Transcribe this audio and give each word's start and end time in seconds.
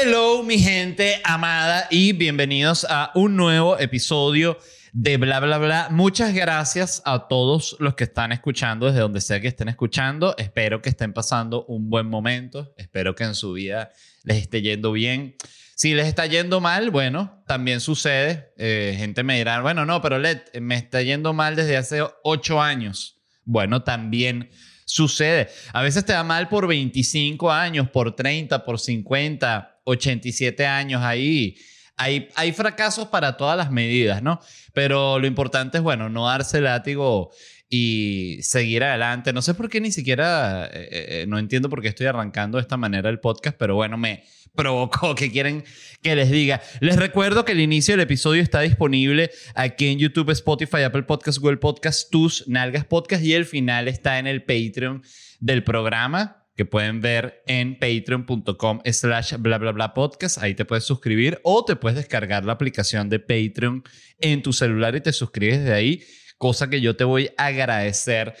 Hello, 0.00 0.44
mi 0.44 0.60
gente 0.60 1.20
amada, 1.24 1.88
y 1.90 2.12
bienvenidos 2.12 2.86
a 2.88 3.10
un 3.16 3.34
nuevo 3.34 3.80
episodio 3.80 4.56
de 4.92 5.16
Bla 5.16 5.40
Bla 5.40 5.58
Bla. 5.58 5.88
Muchas 5.90 6.32
gracias 6.32 7.02
a 7.04 7.26
todos 7.26 7.74
los 7.80 7.96
que 7.96 8.04
están 8.04 8.30
escuchando, 8.30 8.86
desde 8.86 9.00
donde 9.00 9.20
sea 9.20 9.40
que 9.40 9.48
estén 9.48 9.68
escuchando. 9.68 10.36
Espero 10.38 10.80
que 10.80 10.90
estén 10.90 11.12
pasando 11.12 11.64
un 11.64 11.90
buen 11.90 12.06
momento. 12.06 12.72
Espero 12.76 13.16
que 13.16 13.24
en 13.24 13.34
su 13.34 13.54
vida 13.54 13.90
les 14.22 14.36
esté 14.36 14.62
yendo 14.62 14.92
bien. 14.92 15.34
Si 15.74 15.94
les 15.94 16.06
está 16.06 16.26
yendo 16.26 16.60
mal, 16.60 16.90
bueno, 16.90 17.42
también 17.48 17.80
sucede. 17.80 18.52
Eh, 18.56 18.94
gente 18.96 19.24
me 19.24 19.38
dirá, 19.38 19.60
bueno, 19.62 19.84
no, 19.84 20.00
pero 20.00 20.20
Led, 20.20 20.42
me 20.60 20.76
está 20.76 21.02
yendo 21.02 21.32
mal 21.32 21.56
desde 21.56 21.76
hace 21.76 22.04
ocho 22.22 22.62
años. 22.62 23.18
Bueno, 23.44 23.82
también 23.82 24.48
sucede. 24.84 25.48
A 25.72 25.82
veces 25.82 26.04
te 26.04 26.12
da 26.12 26.22
mal 26.22 26.48
por 26.48 26.68
25 26.68 27.50
años, 27.50 27.90
por 27.90 28.14
30, 28.14 28.64
por 28.64 28.78
50, 28.78 29.77
87 29.88 30.66
años 30.66 31.02
ahí. 31.02 31.56
Hay, 31.96 32.28
hay 32.36 32.52
fracasos 32.52 33.08
para 33.08 33.36
todas 33.36 33.56
las 33.56 33.72
medidas, 33.72 34.22
¿no? 34.22 34.40
Pero 34.72 35.18
lo 35.18 35.26
importante 35.26 35.78
es, 35.78 35.82
bueno, 35.82 36.08
no 36.08 36.26
darse 36.26 36.60
látigo 36.60 37.32
y 37.70 38.38
seguir 38.42 38.84
adelante. 38.84 39.32
No 39.32 39.42
sé 39.42 39.54
por 39.54 39.68
qué 39.68 39.80
ni 39.80 39.92
siquiera, 39.92 40.66
eh, 40.66 40.88
eh, 40.92 41.24
no 41.28 41.38
entiendo 41.38 41.68
por 41.68 41.82
qué 41.82 41.88
estoy 41.88 42.06
arrancando 42.06 42.58
de 42.58 42.62
esta 42.62 42.76
manera 42.76 43.10
el 43.10 43.20
podcast, 43.20 43.56
pero 43.58 43.74
bueno, 43.74 43.98
me 43.98 44.24
provocó 44.54 45.14
que 45.14 45.30
quieren 45.30 45.64
que 46.02 46.16
les 46.16 46.30
diga. 46.30 46.62
Les 46.80 46.96
recuerdo 46.96 47.44
que 47.44 47.52
el 47.52 47.60
inicio 47.60 47.92
del 47.92 48.00
episodio 48.00 48.42
está 48.42 48.60
disponible 48.60 49.30
aquí 49.54 49.88
en 49.88 49.98
YouTube, 49.98 50.30
Spotify, 50.30 50.82
Apple 50.82 51.02
Podcasts, 51.02 51.40
Google 51.40 51.58
Podcasts, 51.58 52.08
Tus, 52.10 52.46
Nalgas 52.48 52.84
Podcast 52.84 53.22
y 53.22 53.34
el 53.34 53.44
final 53.44 53.88
está 53.88 54.18
en 54.18 54.26
el 54.26 54.42
Patreon 54.42 55.02
del 55.40 55.62
programa 55.64 56.37
que 56.58 56.64
pueden 56.64 57.00
ver 57.00 57.44
en 57.46 57.78
patreon.com 57.78 58.80
slash 58.84 59.34
bla 59.38 59.58
bla 59.58 59.70
bla 59.70 59.94
podcast. 59.94 60.38
Ahí 60.38 60.56
te 60.56 60.64
puedes 60.64 60.82
suscribir 60.82 61.38
o 61.44 61.64
te 61.64 61.76
puedes 61.76 61.96
descargar 61.96 62.44
la 62.44 62.54
aplicación 62.54 63.08
de 63.08 63.20
Patreon 63.20 63.84
en 64.18 64.42
tu 64.42 64.52
celular 64.52 64.96
y 64.96 65.00
te 65.00 65.12
suscribes 65.12 65.64
de 65.64 65.72
ahí, 65.72 66.02
cosa 66.36 66.68
que 66.68 66.80
yo 66.80 66.96
te 66.96 67.04
voy 67.04 67.30
a 67.36 67.46
agradecer 67.46 68.34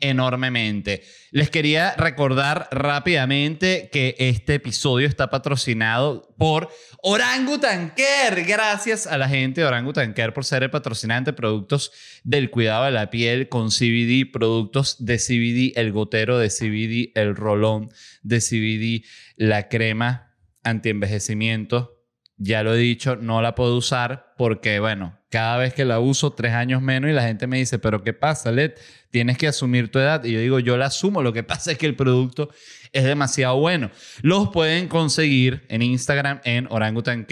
enormemente. 0.00 1.02
Les 1.30 1.50
quería 1.50 1.94
recordar 1.96 2.68
rápidamente 2.70 3.88
que 3.92 4.14
este 4.18 4.54
episodio 4.54 5.06
está 5.06 5.30
patrocinado 5.30 6.34
por 6.36 6.68
Orangutan 7.02 7.92
Care. 7.96 8.42
Gracias 8.44 9.06
a 9.06 9.18
la 9.18 9.28
gente 9.28 9.60
de 9.60 9.66
Orangutan 9.66 10.12
Care 10.12 10.32
por 10.32 10.44
ser 10.44 10.62
el 10.62 10.70
patrocinante 10.70 11.30
de 11.30 11.36
productos 11.36 11.92
del 12.22 12.50
cuidado 12.50 12.84
de 12.84 12.90
la 12.90 13.10
piel 13.10 13.48
con 13.48 13.68
CBD, 13.70 14.30
productos 14.30 15.04
de 15.04 15.18
CBD, 15.18 15.78
el 15.78 15.92
gotero 15.92 16.38
de 16.38 16.48
CBD, 16.48 17.12
el 17.18 17.36
rolón 17.36 17.90
de 18.22 18.40
CBD, 18.40 19.06
la 19.36 19.68
crema 19.68 20.34
antienvejecimiento. 20.62 22.03
Ya 22.36 22.62
lo 22.62 22.74
he 22.74 22.78
dicho, 22.78 23.16
no 23.16 23.42
la 23.42 23.54
puedo 23.54 23.76
usar 23.76 24.34
porque, 24.36 24.80
bueno, 24.80 25.18
cada 25.30 25.56
vez 25.56 25.72
que 25.74 25.84
la 25.84 26.00
uso, 26.00 26.32
tres 26.32 26.52
años 26.52 26.82
menos, 26.82 27.08
y 27.10 27.12
la 27.12 27.22
gente 27.22 27.46
me 27.46 27.58
dice, 27.58 27.78
pero 27.78 28.02
¿qué 28.02 28.12
pasa, 28.12 28.50
Led? 28.50 28.72
Tienes 29.10 29.38
que 29.38 29.46
asumir 29.48 29.90
tu 29.90 29.98
edad. 29.98 30.24
Y 30.24 30.32
yo 30.32 30.40
digo, 30.40 30.58
yo 30.58 30.76
la 30.76 30.86
asumo. 30.86 31.22
Lo 31.22 31.32
que 31.32 31.42
pasa 31.42 31.72
es 31.72 31.78
que 31.78 31.86
el 31.86 31.96
producto 31.96 32.50
es 32.92 33.04
demasiado 33.04 33.56
bueno. 33.58 33.90
Los 34.22 34.50
pueden 34.50 34.88
conseguir 34.88 35.64
en 35.68 35.80
Instagram 35.82 36.40
en 36.44 36.66
Orangutan 36.70 37.26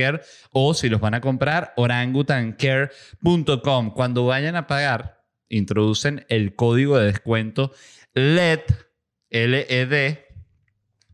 o 0.50 0.74
si 0.74 0.88
los 0.88 1.00
van 1.00 1.14
a 1.14 1.20
comprar, 1.20 1.72
orangutancare.com. 1.76 3.94
Cuando 3.94 4.26
vayan 4.26 4.56
a 4.56 4.66
pagar, 4.66 5.22
introducen 5.48 6.26
el 6.28 6.56
código 6.56 6.98
de 6.98 7.06
descuento 7.06 7.72
LED, 8.14 8.60
LED, 9.30 10.18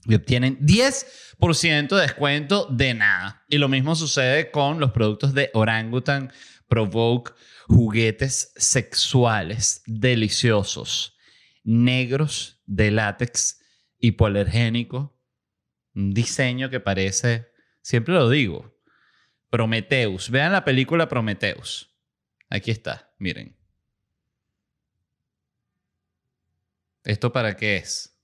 y 0.08 0.14
obtienen 0.14 0.58
10% 0.60 1.94
de 1.94 2.02
descuento 2.02 2.66
de 2.70 2.94
nada. 2.94 3.44
Y 3.48 3.58
lo 3.58 3.68
mismo 3.68 3.94
sucede 3.94 4.50
con 4.50 4.80
los 4.80 4.90
productos 4.90 5.34
de 5.34 5.50
Orangutan 5.52 6.32
Provoke 6.66 7.32
juguetes 7.66 8.52
sexuales 8.56 9.82
deliciosos, 9.86 11.16
negros 11.62 12.62
de 12.66 12.90
látex 12.90 13.60
hipoalergénico. 13.98 15.14
Un 15.94 16.12
diseño 16.14 16.70
que 16.70 16.80
parece, 16.80 17.48
siempre 17.82 18.14
lo 18.14 18.30
digo, 18.30 18.78
Prometheus. 19.50 20.30
Vean 20.30 20.52
la 20.52 20.64
película 20.64 21.08
Prometheus. 21.08 21.94
Aquí 22.48 22.70
está, 22.70 23.12
miren. 23.18 23.56
¿Esto 27.04 27.32
para 27.32 27.56
qué 27.56 27.76
es? 27.76 28.17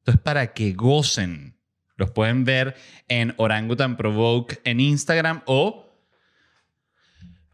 Esto 0.00 0.10
es 0.12 0.18
para 0.18 0.52
que 0.54 0.72
gocen. 0.72 1.58
Los 1.96 2.10
pueden 2.10 2.44
ver 2.44 2.74
en 3.08 3.34
Orangutan 3.36 3.98
Provoke 3.98 4.58
en 4.64 4.80
Instagram 4.80 5.42
o 5.44 5.94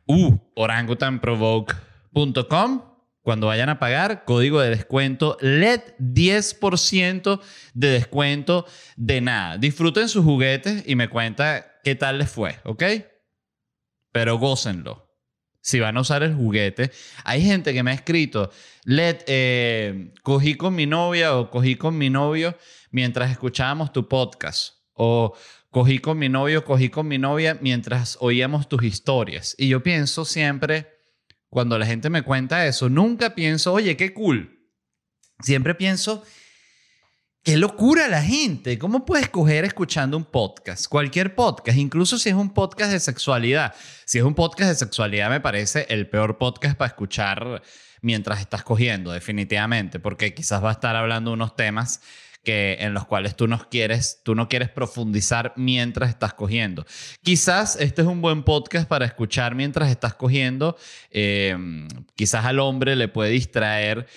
uh, 0.07 0.39
orangutanprovoke.com. 0.55 2.83
Cuando 3.23 3.49
vayan 3.49 3.71
a 3.71 3.81
pagar, 3.81 4.25
código 4.25 4.61
de 4.61 4.71
descuento 4.71 5.37
LED 5.41 5.81
10% 5.99 7.41
de 7.75 7.89
descuento 7.89 8.67
de 8.97 9.21
nada. 9.21 9.59
Disfruten 9.59 10.09
sus 10.09 10.25
juguetes 10.25 10.85
y 10.87 10.95
me 10.95 11.09
cuenta 11.09 11.81
qué 11.83 11.97
tal 11.97 12.19
les 12.19 12.31
fue, 12.31 12.61
¿ok? 12.63 12.85
Pero 14.13 14.39
gócenlo. 14.39 15.06
Si 15.67 15.81
van 15.81 15.97
a 15.97 16.01
usar 16.03 16.23
el 16.23 16.33
juguete. 16.33 16.93
Hay 17.25 17.43
gente 17.43 17.75
que 17.75 17.83
me 17.83 17.91
ha 17.91 17.95
escrito, 17.95 18.53
eh, 18.87 20.13
cogí 20.23 20.55
con 20.55 20.77
mi 20.77 20.87
novia 20.87 21.37
o 21.37 21.51
cogí 21.51 21.75
con 21.75 21.99
mi 21.99 22.09
novio 22.09 22.57
mientras 22.93 23.33
escuchábamos 23.33 23.93
tu 23.93 24.09
podcast. 24.09 24.75
O 24.93 25.35
cogí 25.73 25.99
con 25.99 26.19
mi 26.19 26.29
novio, 26.29 26.65
cogí 26.65 26.89
con 26.89 27.09
mi 27.09 27.19
novia 27.19 27.59
mientras 27.61 28.17
oíamos 28.21 28.69
tus 28.69 28.85
historias. 28.85 29.57
Y 29.59 29.67
yo 29.67 29.83
pienso 29.83 30.25
siempre, 30.25 30.87
cuando 31.49 31.81
la 31.81 31.87
gente 31.87 32.11
me 32.11 32.23
cuenta 32.23 32.65
eso, 32.65 32.89
nunca 32.89 33.35
pienso, 33.35 33.73
oye, 33.73 33.97
qué 33.97 34.15
cool. 34.15 34.71
Siempre 35.41 35.75
pienso, 35.75 36.23
qué 37.47 37.57
locura 37.57 38.09
la 38.09 38.23
gente. 38.23 38.77
¿Cómo 38.77 39.07
puedes 39.07 39.29
coger 39.29 39.65
escuchando 39.65 40.17
un 40.17 40.25
podcast? 40.25 40.89
Cualquier 40.89 41.37
podcast, 41.37 41.79
incluso 41.79 42.19
si 42.19 42.29
es 42.29 42.35
un 42.35 42.53
podcast 42.53 42.91
de 42.91 42.99
sexualidad. 42.99 43.73
Si 44.05 44.19
es 44.19 44.25
un 44.25 44.35
podcast 44.35 44.71
de 44.71 44.75
sexualidad, 44.75 45.31
me 45.31 45.41
parece 45.41 45.87
el 45.89 46.09
peor 46.09 46.39
podcast 46.39 46.77
para 46.77 46.89
escuchar 46.89 47.63
mientras 48.03 48.41
estás 48.41 48.65
cogiendo, 48.65 49.13
definitivamente, 49.13 50.01
porque 50.01 50.35
quizás 50.35 50.63
va 50.63 50.71
a 50.71 50.73
estar 50.73 50.97
hablando 50.97 51.33
unos 51.33 51.55
temas 51.55 52.01
que, 52.43 52.79
en 52.81 52.95
los 52.95 53.07
cuales 53.07 53.37
tú 53.37 53.47
no, 53.47 53.69
quieres, 53.71 54.23
tú 54.25 54.35
no 54.35 54.49
quieres 54.49 54.69
profundizar 54.69 55.53
mientras 55.55 56.11
estás 56.11 56.35
cogiendo. 56.35 56.85
Quizás 57.23 57.77
este 57.79 58.03
es 58.03 58.09
un 58.09 58.23
buen 58.23 58.43
podcast 58.43 58.89
para 58.89 59.07
escuchar 59.07 59.55
mientras 59.55 59.89
estás 59.89 60.15
cogiendo. 60.15 60.77
Em, 61.13 61.87
quizás 62.17 62.45
al 62.45 62.59
hombre 62.59 62.97
le 62.97 63.07
puede 63.07 63.31
distraer 63.31 64.09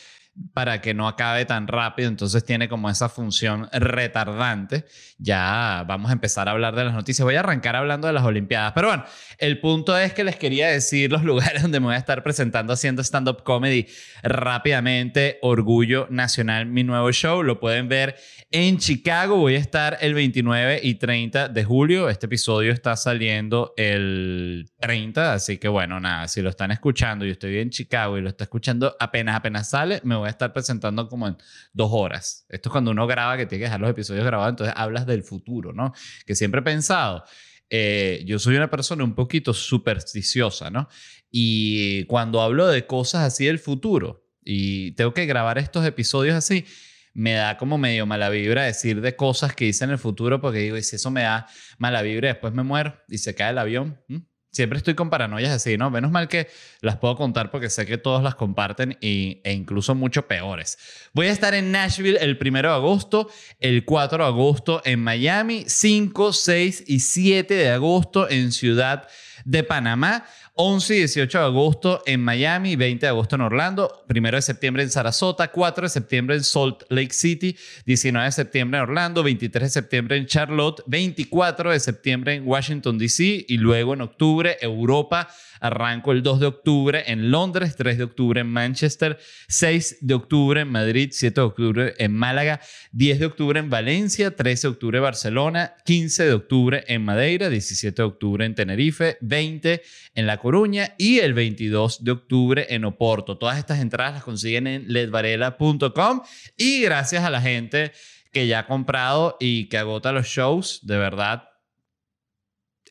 para 0.53 0.81
que 0.81 0.94
no 0.94 1.07
acabe 1.07 1.45
tan 1.45 1.68
rápido, 1.68 2.09
entonces 2.09 2.44
tiene 2.44 2.69
como 2.69 2.89
esa 2.89 3.09
función 3.09 3.69
retardante. 3.71 4.86
Ya 5.18 5.83
vamos 5.88 6.09
a 6.09 6.13
empezar 6.13 6.47
a 6.47 6.51
hablar 6.51 6.75
de 6.75 6.86
las 6.86 6.94
noticias. 6.94 7.24
Voy 7.24 7.36
a 7.36 7.41
arrancar 7.41 7.75
hablando 7.75 8.07
de 8.07 8.13
las 8.13 8.24
Olimpiadas, 8.24 8.74
pero 8.74 8.88
bueno, 8.88 9.06
el 9.38 9.59
punto 9.59 9.97
es 9.97 10.13
que 10.13 10.24
les 10.24 10.36
quería 10.36 10.69
decir 10.69 11.12
los 11.12 11.24
lugares 11.30 11.62
donde 11.62 11.80
me 11.80 11.88
voy 11.88 11.95
a 11.95 12.00
estar 12.00 12.24
presentando 12.24 12.74
haciendo 12.74 13.01
stand-up 13.01 13.44
comedy 13.44 13.88
rápidamente. 14.24 15.39
Orgullo 15.41 16.07
Nacional, 16.09 16.65
mi 16.65 16.83
nuevo 16.83 17.12
show, 17.12 17.44
lo 17.44 17.59
pueden 17.59 17.88
ver 17.89 18.15
en 18.51 18.77
Chicago. 18.77 19.38
Voy 19.38 19.56
a 19.56 19.59
estar 19.59 19.97
el 20.01 20.13
29 20.13 20.80
y 20.83 20.95
30 20.95 21.50
de 21.50 21.63
julio. 21.63 22.09
Este 22.09 22.27
episodio 22.27 22.71
está 22.71 22.95
saliendo 22.95 23.74
el 23.77 24.69
30, 24.80 25.33
así 25.33 25.57
que 25.57 25.68
bueno, 25.68 26.00
nada, 26.00 26.27
si 26.27 26.41
lo 26.41 26.50
están 26.50 26.71
escuchando 26.71 27.25
y 27.25 27.31
estoy 27.31 27.57
en 27.59 27.69
Chicago 27.69 28.18
y 28.18 28.21
lo 28.21 28.30
está 28.30 28.45
escuchando 28.45 28.95
apenas, 29.00 29.36
apenas 29.36 29.69
sale, 29.69 30.01
me 30.03 30.15
voy 30.15 30.29
a 30.30 30.31
estar 30.31 30.54
presentando 30.54 31.08
como 31.08 31.28
en 31.28 31.38
dos 31.74 31.90
horas. 31.92 32.46
Esto 32.50 32.70
es 32.70 32.72
cuando 32.72 32.92
uno 32.92 33.06
graba 33.08 33.38
que 33.38 33.46
tiene 33.46 33.60
que 33.60 33.66
dejar 33.66 33.81
los 33.81 33.90
episodios 33.90 34.26
grabados, 34.26 34.54
entonces 34.54 34.74
hablas 34.78 35.06
del 35.06 35.24
futuro, 35.24 35.74
¿no? 35.74 35.94
Que 36.26 36.36
siempre 36.36 36.62
he 36.62 36.64
pensado 36.64 37.24
eh, 37.70 38.24
yo 38.26 38.40
soy 38.40 38.56
una 38.56 38.70
persona 38.70 39.04
un 39.04 39.14
poquito 39.14 39.54
supersticiosa, 39.54 40.70
¿no? 40.70 40.90
Y 41.31 42.06
cuando 42.06 42.42
hablo 42.42 42.68
de 42.68 42.88
cosas 42.88 43.22
así 43.22 43.46
del 43.46 43.60
futuro 43.60 44.26
y 44.44 44.92
tengo 44.94 45.14
que 45.14 45.28
grabar 45.28 45.60
estos 45.60 45.86
episodios 45.86 46.36
así, 46.36 46.66
me 47.14 47.34
da 47.34 47.58
como 47.58 47.78
medio 47.78 48.06
mala 48.06 48.30
vibra 48.30 48.64
decir 48.64 49.02
de 49.02 49.16
cosas 49.16 49.54
que 49.54 49.66
hice 49.66 49.84
en 49.84 49.92
el 49.92 49.98
futuro 50.00 50.42
porque 50.42 50.60
digo, 50.60 50.78
y 50.78 50.84
si 50.84 50.96
eso 50.96 51.12
me 51.12 51.24
da 51.24 51.48
mala 51.78 52.02
vibra, 52.02 52.30
después 52.30 52.54
me 52.54 52.64
muero 52.64 53.00
y 53.08 53.20
se 53.20 53.36
cae 53.36 53.52
el 53.52 53.58
avión. 53.60 54.02
Siempre 54.51 54.78
estoy 54.78 54.96
con 54.96 55.12
paranoias 55.12 55.51
así, 55.51 55.78
¿no? 55.78 55.92
Menos 55.92 56.10
mal 56.10 56.28
que 56.28 56.48
las 56.81 56.98
puedo 56.98 57.16
contar 57.16 57.51
porque 57.51 57.69
sé 57.69 57.86
que 57.86 58.00
todos 58.00 58.24
las 58.24 58.34
comparten 58.34 58.98
y, 59.00 59.42
e 59.44 59.54
incluso 59.54 59.94
mucho 59.94 60.28
peores. 60.28 60.78
Voy 61.13 61.28
a 61.28 61.31
estar 61.31 61.54
en 61.54 61.72
Nashville 61.72 62.18
el 62.19 62.40
1 62.42 62.62
de 62.62 62.68
agosto, 62.68 63.30
el 63.60 63.86
4 63.86 64.24
de 64.24 64.28
agosto 64.28 64.81
en 64.86 65.04
Miami, 65.04 65.66
5, 65.68 66.34
6 66.34 66.84
y 66.88 67.00
7 67.00 67.54
de 67.54 67.69
agosto 67.69 68.28
en 68.28 68.51
Ciudad 68.51 69.07
de 69.46 69.63
Panamá. 69.63 70.25
11 70.62 70.94
y 70.94 70.98
18 70.98 71.38
de 71.38 71.46
agosto 71.46 72.04
en 72.06 72.22
Miami, 72.22 72.76
20 72.76 73.06
de 73.06 73.10
agosto 73.10 73.38
en 73.38 73.44
Orlando, 73.44 74.04
1 74.14 74.32
de 74.32 74.42
septiembre 74.42 74.84
en 74.84 74.90
Sarasota, 74.90 75.48
4 75.48 75.84
de 75.84 75.90
septiembre 75.90 76.36
en 76.36 76.44
Salt 76.44 76.84
Lake 76.90 77.14
City, 77.14 77.56
19 77.86 78.26
de 78.26 78.32
septiembre 78.34 78.78
en 78.80 78.84
Orlando, 78.84 79.24
23 79.24 79.64
de 79.64 79.70
septiembre 79.70 80.18
en 80.18 80.26
Charlotte, 80.26 80.84
24 80.86 81.72
de 81.72 81.80
septiembre 81.80 82.34
en 82.34 82.46
Washington, 82.46 82.98
D.C. 82.98 83.46
y 83.48 83.56
luego 83.56 83.94
en 83.94 84.02
octubre 84.02 84.58
Europa 84.60 85.30
Arranco 85.60 86.12
el 86.12 86.24
2 86.24 86.40
de 86.40 86.46
octubre 86.46 87.04
en 87.08 87.32
Londres, 87.32 87.76
3 87.76 87.98
de 87.98 88.04
octubre 88.04 88.42
en 88.42 88.48
Manchester, 88.48 89.20
6 89.48 89.98
de 90.02 90.14
octubre 90.14 90.62
en 90.62 90.70
Madrid, 90.70 91.10
7 91.12 91.42
de 91.42 91.46
octubre 91.46 91.94
en 91.98 92.14
Málaga, 92.14 92.62
10 92.92 93.20
de 93.20 93.26
octubre 93.26 93.60
en 93.60 93.70
Valencia, 93.70 94.36
13 94.36 94.68
de 94.68 94.72
octubre 94.72 94.98
en 94.98 95.04
Barcelona, 95.04 95.76
15 95.86 96.26
de 96.26 96.34
octubre 96.34 96.84
en 96.88 97.04
Madeira, 97.04 97.50
17 97.50 98.02
de 98.02 98.08
octubre 98.08 98.46
en 98.46 98.56
Tenerife, 98.56 99.18
20 99.22 99.82
en 100.16 100.28
La 100.28 100.38
Coruña 100.38 100.96
y 100.98 101.20
el 101.20 101.34
22 101.34 102.04
de 102.04 102.12
octubre 102.12 102.68
en 102.70 102.86
Oporto. 102.86 103.38
Todas 103.38 103.58
estas 103.58 103.80
entradas 103.80 104.14
las 104.14 104.24
consiguen 104.24 104.68
en 104.68 104.92
ledvarela.com 104.92 106.22
y 106.58 106.82
gracias 106.82 107.24
a 107.24 107.30
la 107.30 107.42
gente 107.42 107.92
que 108.32 108.48
ya 108.48 108.60
ha 108.60 108.68
comprado 108.68 109.38
y 109.40 109.70
que 109.70 109.78
agota 109.78 110.12
los 110.12 110.28
shows, 110.28 110.82
de 110.84 110.98
verdad. 110.98 111.50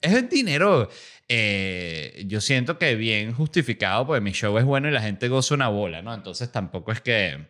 Es 0.00 0.28
dinero 0.30 0.88
eh, 1.28 2.24
yo 2.26 2.40
siento 2.40 2.78
que 2.78 2.94
bien 2.94 3.32
justificado, 3.32 4.06
porque 4.06 4.20
mi 4.22 4.32
show 4.32 4.56
es 4.58 4.64
bueno 4.64 4.88
y 4.88 4.92
la 4.92 5.02
gente 5.02 5.28
goza 5.28 5.54
una 5.54 5.68
bola, 5.68 6.00
¿no? 6.00 6.14
Entonces 6.14 6.50
tampoco 6.50 6.90
es 6.90 7.00
que, 7.02 7.48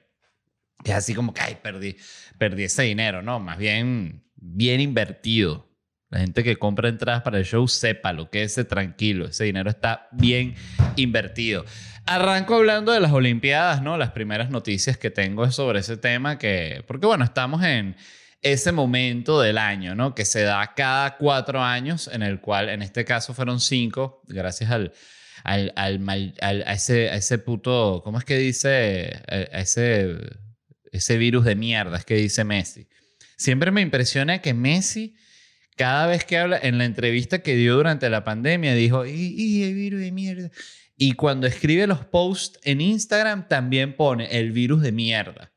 es 0.84 0.92
así 0.92 1.14
como 1.14 1.32
que, 1.32 1.42
ay, 1.42 1.58
perdí, 1.62 1.96
perdí 2.38 2.64
ese 2.64 2.82
dinero, 2.82 3.22
¿no? 3.22 3.38
Más 3.38 3.56
bien, 3.56 4.24
bien 4.34 4.80
invertido. 4.80 5.68
La 6.10 6.20
gente 6.20 6.42
que 6.42 6.56
compra 6.56 6.88
entradas 6.88 7.22
para 7.22 7.38
el 7.38 7.44
show 7.44 7.68
sepa 7.68 8.12
lo 8.12 8.30
que 8.30 8.42
es 8.42 8.54
tranquilo, 8.66 9.26
ese 9.26 9.44
dinero 9.44 9.68
está 9.68 10.08
bien 10.12 10.54
invertido. 10.96 11.64
Arranco 12.06 12.54
hablando 12.54 12.92
de 12.92 13.00
las 13.00 13.12
Olimpiadas, 13.12 13.82
¿no? 13.82 13.98
Las 13.98 14.12
primeras 14.12 14.48
noticias 14.48 14.96
que 14.96 15.10
tengo 15.10 15.44
es 15.44 15.54
sobre 15.54 15.80
ese 15.80 15.98
tema 15.98 16.38
que, 16.38 16.82
porque 16.86 17.06
bueno, 17.06 17.24
estamos 17.24 17.62
en 17.62 17.94
ese 18.42 18.72
momento 18.72 19.40
del 19.40 19.58
año, 19.58 19.94
¿no? 19.94 20.14
Que 20.14 20.24
se 20.24 20.42
da 20.42 20.74
cada 20.76 21.16
cuatro 21.16 21.62
años, 21.62 22.08
en 22.12 22.22
el 22.22 22.40
cual, 22.40 22.68
en 22.68 22.82
este 22.82 23.04
caso 23.04 23.34
fueron 23.34 23.60
cinco, 23.60 24.22
gracias 24.26 24.70
al, 24.70 24.92
al, 25.44 25.72
al, 25.76 26.04
a, 26.40 26.72
ese, 26.72 27.10
a 27.10 27.16
ese 27.16 27.38
puto, 27.38 28.00
¿cómo 28.04 28.18
es 28.18 28.24
que 28.24 28.36
dice? 28.36 29.22
A, 29.28 29.60
ese, 29.60 30.16
ese 30.92 31.18
virus 31.18 31.44
de 31.44 31.56
mierda, 31.56 31.98
es 31.98 32.04
que 32.04 32.14
dice 32.14 32.44
Messi. 32.44 32.88
Siempre 33.36 33.70
me 33.70 33.80
impresiona 33.80 34.40
que 34.40 34.54
Messi, 34.54 35.16
cada 35.76 36.06
vez 36.06 36.24
que 36.24 36.38
habla, 36.38 36.58
en 36.60 36.78
la 36.78 36.84
entrevista 36.84 37.40
que 37.40 37.56
dio 37.56 37.74
durante 37.74 38.08
la 38.10 38.24
pandemia, 38.24 38.74
dijo, 38.74 39.04
y, 39.06 39.34
y 39.36 39.62
el 39.64 39.74
virus 39.74 40.00
de 40.00 40.12
mierda. 40.12 40.50
Y 40.96 41.12
cuando 41.12 41.46
escribe 41.46 41.86
los 41.86 42.04
posts 42.04 42.58
en 42.64 42.80
Instagram, 42.80 43.48
también 43.48 43.94
pone 43.94 44.26
el 44.38 44.50
virus 44.52 44.82
de 44.82 44.90
mierda 44.92 45.52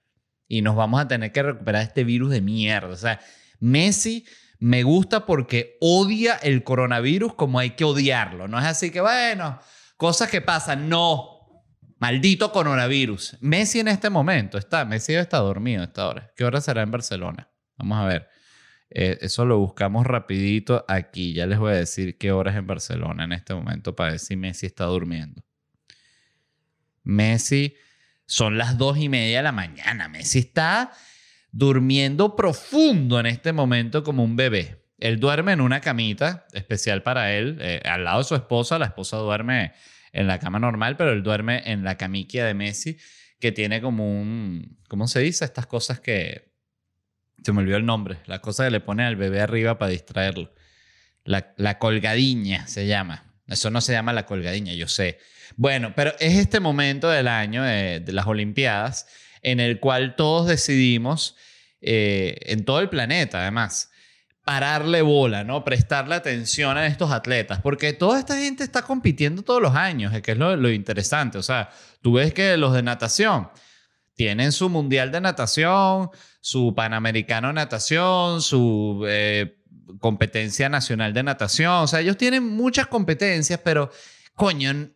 y 0.52 0.62
nos 0.62 0.76
vamos 0.76 1.00
a 1.00 1.08
tener 1.08 1.32
que 1.32 1.44
recuperar 1.44 1.82
este 1.82 2.04
virus 2.04 2.30
de 2.30 2.42
mierda. 2.42 2.90
O 2.90 2.98
sea, 2.98 3.22
Messi 3.62 4.26
me 4.60 4.84
gusta 4.84 5.26
porque 5.26 5.78
odia 5.80 6.36
el 6.36 6.66
coronavirus 6.66 7.36
como 7.36 7.58
hay 7.58 7.70
que 7.70 7.86
odiarlo. 7.86 8.50
No 8.50 8.60
es 8.60 8.66
así 8.66 8.92
que, 8.92 9.00
bueno, 9.00 9.60
cosas 9.96 10.30
que 10.30 10.42
pasan. 10.42 10.90
No, 10.90 11.64
maldito 12.00 12.52
coronavirus. 12.52 13.38
Messi 13.40 13.80
en 13.80 13.88
este 13.88 14.10
momento 14.10 14.58
está, 14.58 14.84
Messi 14.84 15.14
está 15.14 15.38
dormido 15.38 15.84
a 15.84 15.86
esta 15.86 16.06
hora. 16.10 16.34
¿Qué 16.36 16.44
hora 16.44 16.60
será 16.60 16.82
en 16.82 16.92
Barcelona? 16.92 17.50
Vamos 17.78 18.00
a 18.00 18.06
ver. 18.08 18.28
Eh, 18.90 19.20
eso 19.22 19.46
lo 19.46 19.58
buscamos 19.58 20.06
rapidito 20.06 20.84
aquí. 20.90 21.32
Ya 21.32 21.46
les 21.46 21.60
voy 21.60 21.72
a 21.72 21.78
decir 21.78 22.18
qué 22.18 22.34
hora 22.34 22.52
es 22.52 22.58
en 22.58 22.68
Barcelona 22.68 23.24
en 23.24 23.32
este 23.32 23.54
momento 23.54 23.96
para 23.96 24.12
ver 24.12 24.20
si 24.20 24.36
Messi 24.36 24.66
está 24.66 24.84
durmiendo. 24.84 25.46
Messi 27.04 27.74
son 28.32 28.58
las 28.58 28.78
dos 28.78 28.98
y 28.98 29.10
media 29.10 29.40
de 29.40 29.44
la 29.44 29.52
mañana. 29.52 30.08
Messi 30.08 30.40
está 30.40 30.94
durmiendo 31.52 32.38
profundo 32.38 33.20
en 33.20 33.26
este 33.26 33.52
momento 33.52 34.06
como 34.06 34.24
un 34.24 34.38
bebé. 34.38 34.86
Él 35.00 35.20
duerme 35.20 35.52
en 35.52 35.60
una 35.60 35.82
camita 35.82 36.46
especial 36.54 37.04
para 37.04 37.34
él, 37.34 37.58
eh, 37.60 37.82
al 37.84 38.06
lado 38.06 38.20
de 38.20 38.24
su 38.24 38.36
esposa. 38.36 38.80
La 38.80 38.86
esposa 38.86 39.18
duerme 39.18 39.74
en 40.14 40.28
la 40.28 40.40
cama 40.40 40.60
normal, 40.60 40.96
pero 40.96 41.12
él 41.12 41.24
duerme 41.24 41.62
en 41.66 41.84
la 41.84 41.98
camiquia 41.98 42.46
de 42.46 42.54
Messi, 42.54 42.98
que 43.38 43.52
tiene 43.52 43.82
como 43.82 44.10
un, 44.10 44.80
¿cómo 44.88 45.10
se 45.10 45.20
dice? 45.20 45.44
Estas 45.44 45.68
cosas 45.68 46.00
que, 46.00 46.54
se 47.44 47.52
me 47.52 47.60
olvidó 47.60 47.76
el 47.76 47.86
nombre, 47.86 48.20
la 48.28 48.40
cosa 48.40 48.64
que 48.64 48.72
le 48.72 48.80
pone 48.80 49.04
al 49.04 49.18
bebé 49.18 49.42
arriba 49.42 49.78
para 49.78 49.92
distraerlo. 49.92 50.54
La, 51.26 51.54
la 51.58 51.80
colgadiña 51.80 52.66
se 52.68 52.88
llama. 52.88 53.31
Eso 53.52 53.70
no 53.70 53.82
se 53.82 53.94
llama 53.94 54.14
la 54.14 54.26
colgadiña, 54.26 54.74
yo 54.74 54.88
sé. 54.88 55.20
Bueno, 55.58 55.94
pero 55.96 56.14
es 56.20 56.38
este 56.38 56.60
momento 56.60 57.10
del 57.10 57.28
año 57.28 57.64
de, 57.64 58.04
las 58.08 58.28
Olimpiadas 58.28 59.08
en 59.42 59.60
el 59.60 59.80
cual 59.80 60.16
todos 60.16 60.48
decidimos, 60.48 61.36
eh, 61.82 62.38
en 62.44 62.64
todo 62.64 62.80
el 62.80 62.90
planeta 62.90 63.42
además, 63.42 63.92
pararle 64.44 65.02
bola, 65.02 65.44
¿no? 65.44 65.64
Prestarle 65.64 66.16
atención 66.16 66.78
a 66.78 66.88
estos 66.88 67.12
atletas, 67.12 67.60
porque 67.62 67.94
toda 67.94 68.20
esta 68.20 68.38
gente 68.38 68.64
está 68.64 68.82
compitiendo 68.82 69.44
todos 69.44 69.62
los 69.62 69.76
años, 69.76 70.20
que 70.22 70.32
es 70.32 70.38
lo, 70.38 70.70
interesante. 70.72 71.38
O 71.38 71.44
sea, 71.44 71.70
tú 72.02 72.14
ves 72.14 72.34
que 72.34 72.58
los 72.58 72.74
de 72.74 72.84
natación 72.84 73.50
tienen 74.16 74.52
su 74.52 74.70
mundial 74.70 75.12
de 75.12 75.22
natación, 75.22 76.10
su 76.42 76.74
panamericano 76.76 77.48
de 77.50 77.54
natación, 77.54 78.42
su 78.42 79.06
eh, 79.08 79.61
competencia 80.00 80.70
nacional 80.70 81.14
de 81.14 81.24
natación. 81.24 81.72
O 81.72 81.88
sea, 81.88 82.02
ellos 82.02 82.18
tienen 82.18 82.44
muchas 82.44 82.88
competencias, 82.88 83.60
pero 83.64 83.92
coño, 84.36 84.90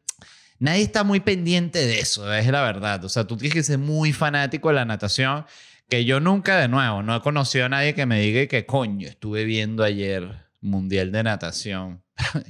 nadie 0.60 0.84
está 0.84 1.04
muy 1.04 1.20
pendiente 1.20 1.86
de 1.86 2.00
eso, 2.00 2.32
es 2.34 2.48
la 2.48 2.62
verdad. 2.62 3.04
O 3.06 3.10
sea, 3.10 3.26
tú 3.26 3.38
tienes 3.38 3.78
muy 3.78 4.14
fanático 4.14 4.70
de 4.70 4.76
la 4.76 4.86
natación, 4.86 5.46
que 5.90 6.06
yo 6.06 6.20
nunca, 6.20 6.58
de 6.58 6.68
nuevo, 6.68 7.04
no 7.04 7.16
he 7.16 7.22
conocido 7.22 7.66
a 7.66 7.70
nadie 7.70 7.94
que 7.94 8.06
me 8.06 8.20
diga 8.20 8.48
que, 8.48 8.66
coño, 8.66 9.08
estuve 9.08 9.44
viendo 9.44 9.84
ayer 9.84 10.46
Mundial 10.62 11.12
de 11.12 11.24
Natación. 11.24 12.04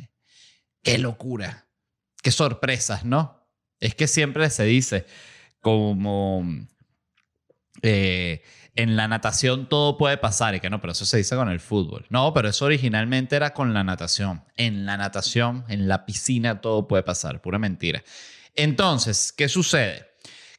Qué 0.81 0.97
locura. 0.97 1.67
Qué 2.21 2.31
sorpresas, 2.31 3.05
¿no? 3.05 3.45
Es 3.79 3.95
que 3.95 4.07
siempre 4.07 4.49
se 4.49 4.63
dice 4.63 5.05
como... 5.59 6.45
Eh, 7.81 8.41
en 8.75 8.97
la 8.97 9.07
natación 9.07 9.67
todo 9.67 9.97
puede 9.97 10.17
pasar 10.17 10.53
y 10.53 10.59
que 10.59 10.69
no, 10.69 10.81
pero 10.81 10.91
eso 10.91 11.05
se 11.05 11.17
dice 11.17 11.35
con 11.35 11.49
el 11.49 11.61
fútbol. 11.61 12.05
No, 12.09 12.33
pero 12.33 12.49
eso 12.49 12.65
originalmente 12.65 13.35
era 13.35 13.53
con 13.53 13.73
la 13.73 13.83
natación. 13.83 14.43
En 14.57 14.85
la 14.85 14.97
natación, 14.97 15.63
en 15.69 15.87
la 15.87 16.05
piscina, 16.05 16.59
todo 16.59 16.87
puede 16.87 17.03
pasar, 17.03 17.41
pura 17.41 17.57
mentira. 17.57 18.03
Entonces, 18.53 19.31
¿qué 19.31 19.47
sucede? 19.47 20.07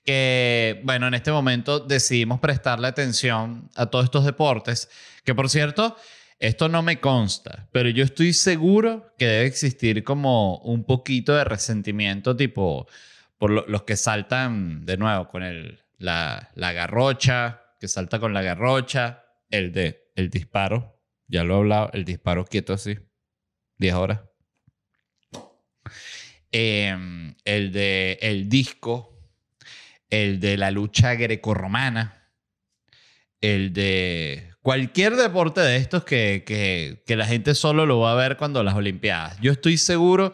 Que, 0.05 0.81
bueno, 0.85 1.09
en 1.09 1.15
este 1.15 1.31
momento 1.31 1.81
decidimos 1.81 2.41
prestarle 2.41 2.89
atención 2.89 3.69
a 3.75 3.87
todos 3.87 4.07
estos 4.07 4.25
deportes, 4.25 4.89
que 5.25 5.35
por 5.35 5.51
cierto, 5.51 5.97
esto 6.39 6.69
no 6.69 6.83
me 6.83 7.01
consta, 7.01 7.69
pero 7.73 7.89
yo 7.89 8.05
estoy 8.05 8.33
seguro 8.33 9.15
que 9.19 9.27
debe 9.27 9.47
existir 9.47 10.05
como 10.05 10.59
un 10.59 10.85
poquito 10.85 11.35
de 11.35 11.45
resentimiento, 11.45 12.37
tipo, 12.37 12.87
por 13.37 13.69
los 13.69 13.83
que 13.83 13.97
saltan 13.97 14.87
de 14.87 14.97
nuevo 14.97 15.29
con 15.29 15.43
el, 15.43 15.81
la, 15.99 16.51
la 16.55 16.73
garrocha, 16.73 17.66
que 17.79 17.89
salta 17.89 18.19
con 18.19 18.35
la 18.35 18.43
garrocha, 18.43 19.25
el 19.51 19.73
de 19.73 20.11
el 20.15 20.31
disparo, 20.31 21.01
ya 21.29 21.45
lo 21.45 21.55
he 21.55 21.59
hablado, 21.59 21.91
el 21.93 22.05
disparo 22.05 22.45
quieto 22.45 22.73
así, 22.73 22.99
10 23.79 23.95
horas. 23.95 24.21
Em, 26.53 27.35
el 27.45 27.73
de 27.73 28.19
el 28.23 28.49
disco, 28.49 29.21
el 30.09 30.41
de 30.41 30.57
la 30.57 30.71
lucha 30.71 31.15
grecorromana, 31.15 32.31
el 33.41 33.73
de 33.73 34.55
cualquier 34.63 35.17
deporte 35.17 35.61
de 35.61 35.77
estos 35.77 36.05
que, 36.05 36.45
que, 36.47 37.03
que 37.07 37.17
la 37.17 37.27
gente 37.27 37.55
solo 37.55 37.85
lo 37.85 38.01
va 38.01 38.13
a 38.13 38.17
ver 38.17 38.37
cuando 38.37 38.63
las 38.65 38.75
Olimpiadas. 38.75 39.39
Yo 39.41 39.53
estoy 39.53 39.77
seguro 39.77 40.33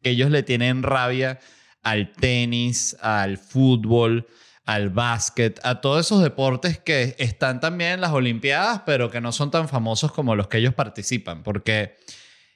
que 0.00 0.10
ellos 0.10 0.30
le 0.30 0.42
tienen 0.42 0.82
rabia 0.82 1.40
al 1.82 2.12
tenis, 2.12 2.96
al 3.00 3.36
fútbol, 3.36 4.26
al 4.64 4.90
básquet, 4.90 5.60
a 5.62 5.80
todos 5.80 6.06
esos 6.06 6.22
deportes 6.22 6.78
que 6.78 7.14
están 7.18 7.60
también 7.60 7.92
en 7.92 8.00
las 8.00 8.12
Olimpiadas, 8.12 8.82
pero 8.86 9.10
que 9.10 9.20
no 9.20 9.32
son 9.32 9.50
tan 9.50 9.68
famosos 9.68 10.12
como 10.12 10.34
los 10.34 10.48
que 10.48 10.58
ellos 10.58 10.74
participan, 10.74 11.42
porque 11.42 11.96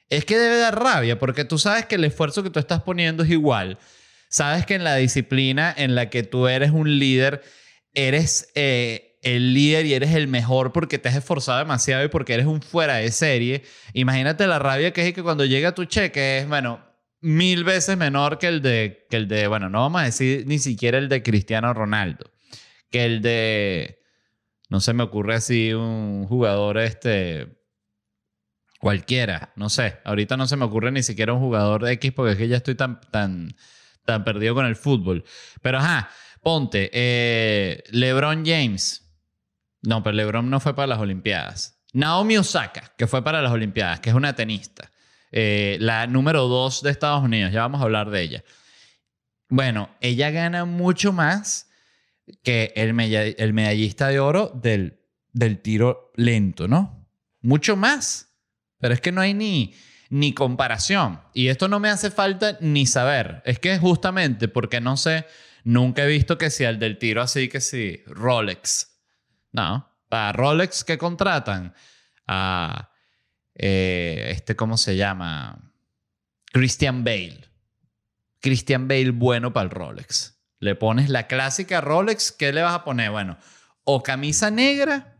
es 0.09 0.25
que 0.25 0.37
debe 0.37 0.57
dar 0.57 0.79
rabia, 0.81 1.19
porque 1.19 1.45
tú 1.45 1.59
sabes 1.59 1.85
que 1.85 1.95
el 1.95 2.03
esfuerzo 2.03 2.41
que 2.41 2.49
tú 2.49 2.59
estás 2.59 2.81
poniendo 2.81 3.23
es 3.23 3.29
igual. 3.29 3.77
Sabes 4.27 4.65
que 4.65 4.75
en 4.75 4.83
la 4.83 4.95
disciplina 4.95 5.73
en 5.75 5.95
la 5.95 6.09
que 6.09 6.23
tú 6.23 6.47
eres 6.47 6.71
un 6.71 6.99
líder, 6.99 7.43
eres 7.93 8.51
eh, 8.55 9.17
el 9.21 9.53
líder 9.53 9.85
y 9.85 9.93
eres 9.93 10.13
el 10.15 10.27
mejor 10.27 10.71
porque 10.71 10.97
te 10.97 11.09
has 11.09 11.15
esforzado 11.15 11.59
demasiado 11.59 12.03
y 12.03 12.07
porque 12.07 12.33
eres 12.33 12.47
un 12.47 12.61
fuera 12.61 12.95
de 12.95 13.11
serie. 13.11 13.63
Imagínate 13.93 14.47
la 14.47 14.57
rabia 14.57 14.93
que 14.93 15.07
es 15.07 15.13
que 15.13 15.23
cuando 15.23 15.45
llega 15.45 15.75
tu 15.75 15.85
cheque 15.85 16.39
es, 16.39 16.47
bueno, 16.47 16.88
mil 17.21 17.63
veces 17.63 17.97
menor 17.97 18.37
que 18.37 18.47
el 18.47 18.61
de, 18.61 19.05
que 19.09 19.17
el 19.17 19.27
de, 19.27 19.47
bueno, 19.47 19.69
no 19.69 19.81
vamos 19.81 20.01
a 20.01 20.05
decir 20.05 20.45
ni 20.47 20.59
siquiera 20.59 20.97
el 20.97 21.09
de 21.09 21.23
Cristiano 21.23 21.73
Ronaldo, 21.73 22.31
que 22.89 23.05
el 23.05 23.21
de, 23.21 24.01
no 24.69 24.79
se 24.79 24.93
me 24.93 25.03
ocurre 25.03 25.35
así 25.35 25.73
un 25.73 26.25
jugador 26.27 26.77
este 26.77 27.59
Cualquiera, 28.79 29.51
no 29.57 29.67
sé. 29.67 29.99
Ahorita 30.05 30.37
no 30.37 30.47
se 30.47 30.55
me 30.55 30.63
ocurre 30.63 30.89
ni 30.91 31.03
siquiera 31.03 31.33
un 31.33 31.41
jugador 31.41 31.83
de 31.83 31.91
X 31.93 32.13
porque 32.13 32.31
es 32.31 32.37
que 32.37 32.47
ya 32.47 32.55
estoy 32.55 32.75
tan, 32.75 33.01
tan, 33.11 33.53
tan 34.05 34.23
perdido 34.23 34.55
con 34.55 34.65
el 34.65 34.77
fútbol. 34.77 35.25
Pero 35.61 35.79
ajá, 35.79 36.09
ponte, 36.41 36.89
eh, 36.93 37.83
LeBron 37.91 38.45
James. 38.45 39.05
No, 39.81 40.01
pero 40.01 40.15
LeBron 40.15 40.49
no 40.49 40.61
fue 40.61 40.77
para 40.77 40.87
las 40.87 40.99
Olimpiadas. 40.99 41.83
Naomi 41.91 42.37
Osaka, 42.37 42.93
que 42.97 43.05
fue 43.05 43.21
para 43.21 43.41
las 43.41 43.51
Olimpiadas, 43.51 43.99
que 43.99 44.11
es 44.11 44.15
una 44.15 44.33
tenista. 44.33 44.89
Eh, 45.31 45.77
la 45.79 46.07
número 46.07 46.47
dos 46.47 46.81
de 46.81 46.91
Estados 46.91 47.23
Unidos, 47.23 47.51
ya 47.51 47.61
vamos 47.61 47.81
a 47.81 47.83
hablar 47.83 48.09
de 48.09 48.21
ella. 48.21 48.43
Bueno, 49.49 49.89
ella 50.01 50.31
gana 50.31 50.65
mucho 50.65 51.11
más 51.13 51.69
que 52.43 52.73
el, 52.75 52.99
el 52.99 53.53
medallista 53.53 54.07
de 54.07 54.19
oro 54.19 54.51
del, 54.53 54.99
del 55.33 55.61
tiro 55.61 56.11
lento, 56.15 56.67
¿no? 56.67 57.09
Mucho 57.41 57.75
más. 57.75 58.29
Pero 58.79 58.93
es 58.93 59.01
que 59.01 59.11
no 59.11 59.21
hay 59.21 59.33
ni, 59.33 59.73
ni 60.09 60.33
comparación. 60.33 61.21
Y 61.33 61.47
esto 61.47 61.67
no 61.67 61.79
me 61.79 61.89
hace 61.89 62.11
falta 62.11 62.57
ni 62.61 62.85
saber. 62.85 63.41
Es 63.45 63.59
que 63.59 63.77
justamente 63.77 64.47
porque 64.47 64.81
no 64.81 64.97
sé, 64.97 65.25
nunca 65.63 66.03
he 66.03 66.07
visto 66.07 66.37
que 66.37 66.49
sea 66.49 66.69
el 66.69 66.79
del 66.79 66.97
tiro 66.97 67.21
así 67.21 67.49
que 67.49 67.61
sí, 67.61 68.03
Rolex. 68.07 68.99
No. 69.51 69.87
Para 70.09 70.31
Rolex 70.31 70.83
que 70.83 70.97
contratan 70.97 71.73
a 72.25 72.88
eh, 73.59 74.31
este, 74.31 74.55
¿cómo 74.55 74.77
se 74.77 74.95
llama? 74.95 75.73
Christian 76.51 77.03
Bale. 77.03 77.45
Christian 78.39 78.87
Bale 78.87 79.11
bueno 79.11 79.51
para 79.53 79.65
el 79.65 79.69
Rolex. 79.69 80.39
Le 80.59 80.75
pones 80.75 81.09
la 81.09 81.27
clásica 81.27 81.81
Rolex, 81.81 82.31
¿qué 82.31 82.53
le 82.53 82.61
vas 82.61 82.73
a 82.73 82.83
poner? 82.83 83.11
Bueno, 83.11 83.37
o 83.83 84.01
camisa 84.01 84.49
negra 84.49 85.17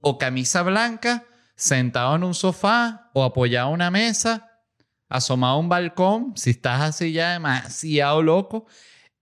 o 0.00 0.18
camisa 0.18 0.62
blanca 0.62 1.24
sentado 1.56 2.14
en 2.14 2.24
un 2.24 2.34
sofá 2.34 3.10
o 3.14 3.24
apoyado 3.24 3.68
en 3.68 3.74
una 3.74 3.90
mesa, 3.90 4.62
asomado 5.08 5.54
a 5.54 5.58
un 5.58 5.68
balcón, 5.68 6.34
si 6.36 6.50
estás 6.50 6.82
así 6.82 7.12
ya 7.12 7.32
demasiado 7.32 8.22
loco, 8.22 8.66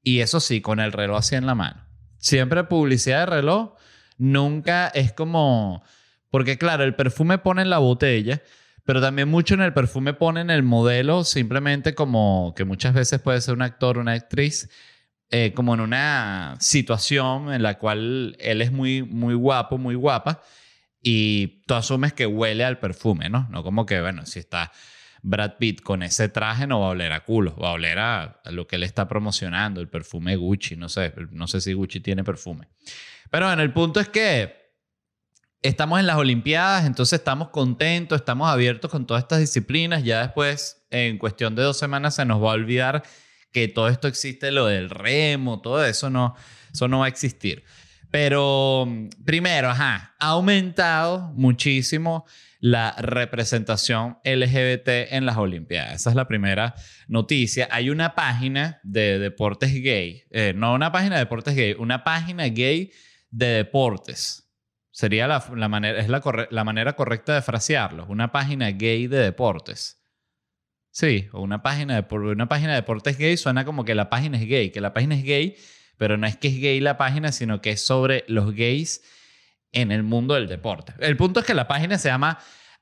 y 0.02 0.20
eso 0.20 0.40
sí, 0.40 0.60
con 0.60 0.80
el 0.80 0.92
reloj 0.92 1.18
así 1.18 1.36
en 1.36 1.46
la 1.46 1.54
mano. 1.54 1.86
Siempre 2.18 2.64
publicidad 2.64 3.20
de 3.20 3.36
reloj, 3.36 3.74
nunca 4.18 4.88
es 4.88 5.12
como, 5.12 5.82
porque 6.30 6.58
claro, 6.58 6.84
el 6.84 6.94
perfume 6.94 7.38
pone 7.38 7.62
en 7.62 7.70
la 7.70 7.78
botella, 7.78 8.42
pero 8.84 9.00
también 9.00 9.28
mucho 9.28 9.54
en 9.54 9.62
el 9.62 9.72
perfume 9.72 10.14
pone 10.14 10.40
en 10.40 10.50
el 10.50 10.62
modelo, 10.62 11.24
simplemente 11.24 11.94
como 11.94 12.54
que 12.56 12.64
muchas 12.64 12.94
veces 12.94 13.20
puede 13.20 13.40
ser 13.40 13.54
un 13.54 13.62
actor, 13.62 13.98
una 13.98 14.12
actriz, 14.12 14.68
eh, 15.30 15.52
como 15.54 15.74
en 15.74 15.80
una 15.80 16.56
situación 16.60 17.52
en 17.52 17.62
la 17.62 17.78
cual 17.78 18.36
él 18.38 18.62
es 18.62 18.70
muy, 18.70 19.02
muy 19.02 19.34
guapo, 19.34 19.76
muy 19.76 19.96
guapa, 19.96 20.40
y 21.02 21.62
tú 21.66 21.74
asumes 21.74 22.12
que 22.12 22.26
huele 22.26 22.64
al 22.64 22.78
perfume, 22.78 23.28
¿no? 23.28 23.48
No 23.50 23.62
como 23.62 23.86
que, 23.86 24.00
bueno, 24.00 24.24
si 24.24 24.38
está 24.38 24.72
Brad 25.22 25.56
Pitt 25.58 25.80
con 25.80 26.04
ese 26.04 26.28
traje 26.28 26.68
no 26.68 26.80
va 26.80 26.86
a 26.86 26.90
oler 26.90 27.12
a 27.12 27.24
culo, 27.24 27.56
va 27.56 27.70
a 27.70 27.72
oler 27.72 27.98
a, 27.98 28.40
lo 28.50 28.68
que 28.68 28.76
él 28.76 28.84
está 28.84 29.08
promocionando, 29.08 29.80
el 29.80 29.88
perfume 29.88 30.36
Gucci, 30.36 30.76
no 30.76 30.88
sé, 30.88 31.12
no 31.32 31.48
sé 31.48 31.60
si 31.60 31.72
Gucci 31.72 31.98
tiene 31.98 32.22
perfume. 32.22 32.68
Pero 33.30 33.46
bueno, 33.46 33.62
el 33.62 33.72
punto 33.72 33.98
es 33.98 34.08
que 34.08 34.65
estamos 35.66 36.00
en 36.00 36.06
las 36.06 36.16
Olimpiadas, 36.16 36.86
entonces 36.86 37.18
estamos 37.18 37.48
contentos, 37.50 38.20
estamos 38.20 38.48
abiertos 38.48 38.90
con 38.90 39.06
todas 39.06 39.22
estas 39.22 39.40
disciplinas, 39.40 40.04
ya 40.04 40.22
después, 40.22 40.84
en 40.90 41.18
cuestión 41.18 41.54
de 41.54 41.62
dos 41.62 41.78
semanas, 41.78 42.14
se 42.14 42.24
nos 42.24 42.42
va 42.42 42.50
a 42.50 42.54
olvidar 42.54 43.02
que 43.52 43.68
todo 43.68 43.88
esto 43.88 44.08
existe, 44.08 44.50
lo 44.50 44.66
del 44.66 44.90
remo, 44.90 45.60
todo 45.60 45.84
eso 45.84 46.10
no, 46.10 46.34
eso 46.72 46.88
no 46.88 47.00
va 47.00 47.06
a 47.06 47.08
existir. 47.08 47.64
Pero 48.10 48.88
primero, 49.24 49.68
ajá, 49.68 50.14
ha 50.18 50.28
aumentado 50.28 51.32
muchísimo 51.34 52.24
la 52.60 52.94
representación 52.98 54.18
LGBT 54.24 55.12
en 55.12 55.26
las 55.26 55.36
Olimpiadas. 55.36 55.96
Esa 55.96 56.10
es 56.10 56.16
la 56.16 56.28
primera 56.28 56.74
noticia. 57.08 57.68
Hay 57.70 57.90
una 57.90 58.14
página 58.14 58.80
de 58.82 59.18
deportes 59.18 59.72
gay, 59.74 60.24
eh, 60.30 60.52
no 60.56 60.74
una 60.74 60.92
página 60.92 61.16
de 61.16 61.20
deportes 61.20 61.54
gay, 61.54 61.74
una 61.78 62.04
página 62.04 62.44
gay 62.48 62.90
de 63.30 63.46
deportes. 63.46 64.45
Sería 64.96 65.26
la, 65.28 65.68
manera, 65.68 65.98
es 65.98 66.08
la, 66.08 66.22
la 66.48 66.64
manera 66.64 66.96
correcta 66.96 67.34
de 67.34 67.42
frasearlo. 67.42 68.06
Una 68.06 68.32
página 68.32 68.70
gay 68.70 69.06
de 69.08 69.18
deportes. 69.18 70.00
Sí, 70.90 71.28
o 71.32 71.42
una 71.42 71.62
página 71.62 72.00
de, 72.00 72.14
una 72.14 72.48
página 72.48 72.70
de 72.70 72.76
deportes 72.76 73.18
gay 73.18 73.36
suena 73.36 73.66
como 73.66 73.84
que 73.84 73.94
la 73.94 74.08
página 74.08 74.38
es 74.38 74.48
gay, 74.48 74.70
que 74.70 74.80
la 74.80 74.94
página 74.94 75.14
es 75.14 75.22
gay 75.22 75.56
pero 75.98 76.16
no 76.16 76.26
es 76.26 76.36
que 76.36 76.48
es 76.48 76.60
gay 76.60 76.80
la 76.80 76.96
página, 76.96 77.32
sino 77.32 77.60
que 77.60 77.72
es 77.72 77.84
sobre 77.84 78.24
los 78.28 78.54
gays 78.54 79.02
en 79.72 79.92
el 79.92 80.02
mundo 80.02 80.34
del 80.34 80.46
deporte. 80.46 80.94
El 80.98 81.16
punto 81.16 81.40
es 81.40 81.46
que 81.46 81.54
la 81.54 81.68
página 81.68 81.98
se 81.98 82.08
llama 82.08 82.38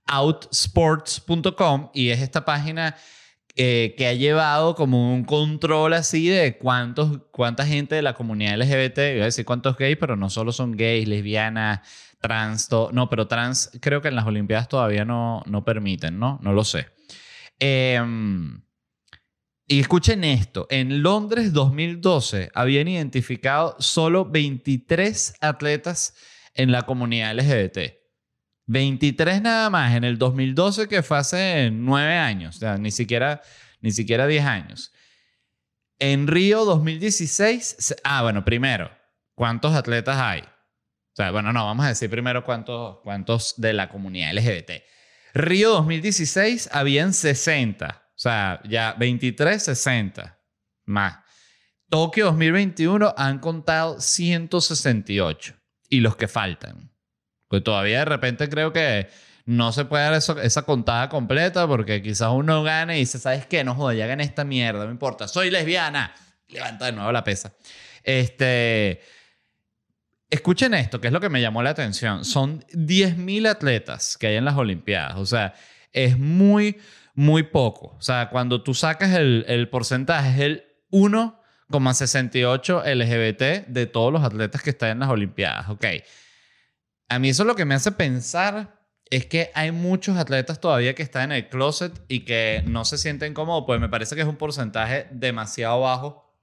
outsports.com 0.07 1.91
y 1.95 2.11
es 2.11 2.21
esta 2.21 2.45
página 2.45 2.97
eh, 3.57 3.95
que 3.97 4.07
ha 4.07 4.15
llevado 4.15 4.75
como 4.75 5.15
un 5.15 5.25
control 5.25 5.95
así 5.95 6.29
de 6.29 6.59
cuántos, 6.59 7.21
cuánta 7.31 7.65
gente 7.65 7.95
de 7.95 8.03
la 8.03 8.15
comunidad 8.15 8.59
LGBT, 8.59 8.97
voy 8.97 9.21
a 9.21 9.25
decir 9.25 9.45
cuántos 9.45 9.77
gays, 9.77 9.97
pero 9.97 10.17
no 10.17 10.29
solo 10.29 10.53
son 10.53 10.73
gays, 10.73 11.07
lesbianas, 11.07 11.81
trans, 12.21 12.69
no, 12.93 13.09
pero 13.09 13.29
trans 13.29 13.71
creo 13.81 14.01
que 14.01 14.09
en 14.09 14.17
las 14.17 14.27
Olimpiadas 14.27 14.69
todavía 14.69 15.05
no, 15.05 15.43
no 15.47 15.65
permiten, 15.65 16.19
¿no? 16.19 16.41
No 16.43 16.53
lo 16.53 16.65
sé. 16.65 16.89
Eh, 17.61 18.03
y 19.67 19.81
escuchen 19.81 20.25
esto, 20.25 20.67
en 20.69 21.03
Londres 21.03 21.55
2012 21.55 22.51
habían 22.55 22.87
identificado 22.87 23.77
solo 23.79 24.27
23 24.27 25.37
atletas 25.41 26.15
en 26.55 26.71
la 26.71 26.83
comunidad 26.83 27.35
LGBT. 27.35 28.04
23 28.67 29.43
nada 29.43 29.71
más 29.71 29.95
en 29.95 30.05
el 30.05 30.19
2012 30.19 30.89
que 30.89 31.03
fue 31.03 31.19
hace 31.19 31.71
9 31.73 32.17
años, 32.17 32.57
o 32.57 32.59
sea, 32.61 32.79
ni 32.79 32.91
siquiera, 32.91 33.43
ni 33.81 33.91
siquiera 33.91 34.27
10 34.27 34.45
años. 34.45 34.93
En 35.99 36.27
Río 36.27 36.65
2016, 36.65 37.97
ah, 38.05 38.23
bueno, 38.23 38.45
primero, 38.45 38.91
¿cuántos 39.35 39.75
atletas 39.75 40.17
hay? 40.19 40.41
O 40.41 41.17
sea, 41.17 41.31
bueno, 41.31 41.53
no, 41.53 41.65
vamos 41.65 41.87
a 41.87 41.91
decir 41.91 42.11
primero 42.11 42.45
cuántos, 42.45 42.99
cuántos 43.03 43.55
de 43.57 43.73
la 43.73 43.89
comunidad 43.89 44.35
LGBT. 44.35 44.83
Río 45.35 45.71
2016 45.71 46.71
habían 46.73 47.13
60. 47.13 48.03
O 48.09 48.19
sea, 48.19 48.61
ya 48.69 48.95
23, 48.95 49.63
60 49.63 50.41
más. 50.87 51.19
Tokio 51.89 52.27
2021 52.27 53.15
han 53.17 53.39
contado 53.39 54.01
168 54.01 55.55
y 55.89 56.01
los 56.01 56.17
que 56.17 56.27
faltan. 56.27 56.94
Pues 57.55 57.65
todavía 57.65 58.01
de 58.01 58.05
repente 58.05 58.49
creo 58.49 58.73
que 58.73 59.09
no 59.47 59.73
se 59.73 59.85
puede 59.85 60.05
dar 60.05 60.15
esa 60.15 60.63
contada 60.63 61.09
completa 61.09 61.67
porque 61.67 62.03
quizás 62.03 62.31
uno 62.33 62.63
gane 62.63 62.97
y 62.97 63.01
dice, 63.01 63.19
¿sabes 63.19 63.47
qué? 63.47 63.63
No 63.63 63.75
joda, 63.75 63.95
ya 63.95 64.07
gané 64.07 64.25
esta 64.25 64.45
mierda, 64.45 64.85
no 64.85 64.91
importa, 64.91 65.29
soy 65.29 65.51
lesbiana. 65.51 66.15
Levanta 66.49 66.87
de 66.87 66.93
nuevo 66.93 67.13
la 67.13 67.23
pesa. 67.23 67.53
Este, 68.03 69.01
escuchen 70.29 70.75
esto, 70.75 71.01
que 71.01 71.07
es 71.07 71.13
lo 71.13 71.21
que 71.21 71.29
me 71.29 71.41
llamó 71.41 71.63
la 71.63 71.71
atención. 71.71 72.25
Son 72.25 72.61
10.000 72.73 73.49
atletas 73.49 74.17
que 74.19 74.27
hay 74.27 74.37
en 74.37 74.45
las 74.45 74.57
Olimpiadas. 74.57 75.17
O 75.17 75.27
sea, 75.27 75.55
es 75.93 76.19
muy 76.19 76.79
muy 77.15 77.45
poco. 77.45 77.95
O 77.97 78.03
sea, 78.03 78.29
cuando 78.29 78.63
tú 78.63 78.75
sacas 78.75 79.15
el, 79.15 79.69
porcentaje, 79.71 80.31
es 80.31 80.41
el 80.41 80.65
1,68 80.91 82.83
LGBT 82.85 83.69
de 83.69 83.87
todos 83.87 84.13
los 84.13 84.23
atletas 84.23 84.63
que 84.63 84.71
están 84.71 84.91
en 84.91 84.99
las 85.01 85.09
Olimpiadas. 85.09 85.71
Ok. 85.71 85.87
A 87.15 87.21
mí 87.21 87.29
eso 87.29 87.45
lo 87.45 87.55
que 87.55 87.65
me 87.65 87.77
hace 87.77 87.93
pensar 87.93 88.85
es 89.09 89.27
que 89.27 89.53
hay 89.55 89.71
muchos 89.71 90.17
atletas 90.17 90.61
todavía 90.61 90.97
que 90.97 91.05
están 91.05 91.31
en 91.31 91.37
el 91.37 91.49
closet 91.49 91.93
y 92.09 92.25
que 92.25 92.65
no 92.67 92.85
se 92.85 92.99
sienten 92.99 93.35
cómodos, 93.35 93.63
pues 93.69 93.81
me 93.81 93.89
parece 93.89 94.17
que 94.17 94.23
es 94.23 94.27
un 94.27 94.35
porcentaje 94.35 95.07
demasiado 95.13 95.83
bajo. 95.83 96.37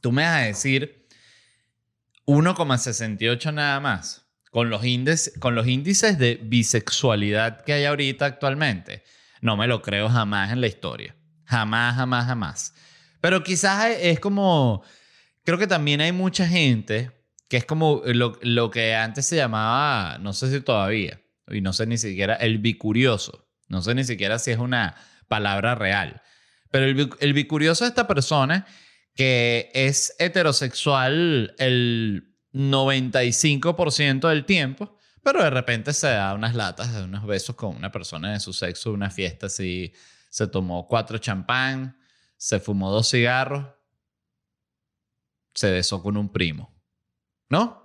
Tú 0.00 0.10
me 0.10 0.22
vas 0.24 0.38
a 0.38 0.46
decir 0.46 1.06
1,68 2.26 3.54
nada 3.54 3.78
más 3.78 4.26
con 4.50 4.70
los, 4.70 4.84
índices, 4.84 5.32
con 5.38 5.54
los 5.54 5.68
índices 5.68 6.18
de 6.18 6.34
bisexualidad 6.42 7.62
que 7.62 7.74
hay 7.74 7.84
ahorita 7.84 8.26
actualmente, 8.26 9.04
no 9.40 9.56
me 9.56 9.68
lo 9.68 9.82
creo 9.82 10.08
jamás 10.08 10.50
en 10.50 10.60
la 10.60 10.66
historia. 10.66 11.14
Jamás, 11.44 11.94
jamás, 11.94 12.26
jamás. 12.26 12.74
Pero 13.20 13.44
quizás 13.44 13.86
es 14.00 14.18
como, 14.18 14.82
creo 15.44 15.58
que 15.58 15.68
también 15.68 16.00
hay 16.00 16.10
mucha 16.10 16.48
gente 16.48 17.19
que 17.50 17.56
es 17.56 17.64
como 17.64 18.02
lo, 18.06 18.38
lo 18.42 18.70
que 18.70 18.94
antes 18.94 19.26
se 19.26 19.34
llamaba, 19.34 20.18
no 20.18 20.32
sé 20.32 20.52
si 20.52 20.60
todavía, 20.60 21.20
y 21.48 21.60
no 21.60 21.72
sé 21.72 21.84
ni 21.84 21.98
siquiera, 21.98 22.36
el 22.36 22.58
bicurioso. 22.58 23.48
No 23.66 23.82
sé 23.82 23.92
ni 23.96 24.04
siquiera 24.04 24.38
si 24.38 24.52
es 24.52 24.58
una 24.58 24.94
palabra 25.26 25.74
real. 25.74 26.22
Pero 26.70 26.86
el, 26.86 27.10
el 27.18 27.32
bicurioso 27.32 27.84
es 27.84 27.90
esta 27.90 28.06
persona 28.06 28.66
que 29.16 29.68
es 29.74 30.14
heterosexual 30.20 31.56
el 31.58 32.36
95% 32.52 34.28
del 34.28 34.44
tiempo, 34.44 34.96
pero 35.24 35.42
de 35.42 35.50
repente 35.50 35.92
se 35.92 36.06
da 36.06 36.34
unas 36.34 36.54
latas, 36.54 36.94
unos 37.02 37.26
besos 37.26 37.56
con 37.56 37.74
una 37.74 37.90
persona 37.90 38.32
de 38.32 38.38
su 38.38 38.52
sexo, 38.52 38.92
una 38.92 39.10
fiesta 39.10 39.46
así, 39.46 39.92
se 40.28 40.46
tomó 40.46 40.86
cuatro 40.86 41.18
champán, 41.18 41.98
se 42.36 42.60
fumó 42.60 42.92
dos 42.92 43.10
cigarros, 43.10 43.66
se 45.52 45.72
besó 45.72 46.00
con 46.00 46.16
un 46.16 46.32
primo. 46.32 46.79
¿No? 47.50 47.80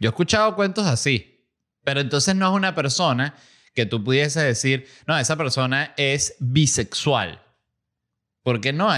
Yo 0.00 0.08
he 0.08 0.10
escuchado 0.10 0.54
cuentos 0.54 0.86
así, 0.86 1.44
pero 1.82 2.00
entonces 2.00 2.36
no 2.36 2.48
es 2.48 2.54
una 2.54 2.74
persona 2.74 3.34
que 3.74 3.86
tú 3.86 4.04
pudiese 4.04 4.40
decir, 4.40 4.86
no, 5.06 5.18
esa 5.18 5.36
persona 5.36 5.94
es 5.96 6.36
bisexual. 6.38 7.42
Porque 8.42 8.72
no, 8.72 8.90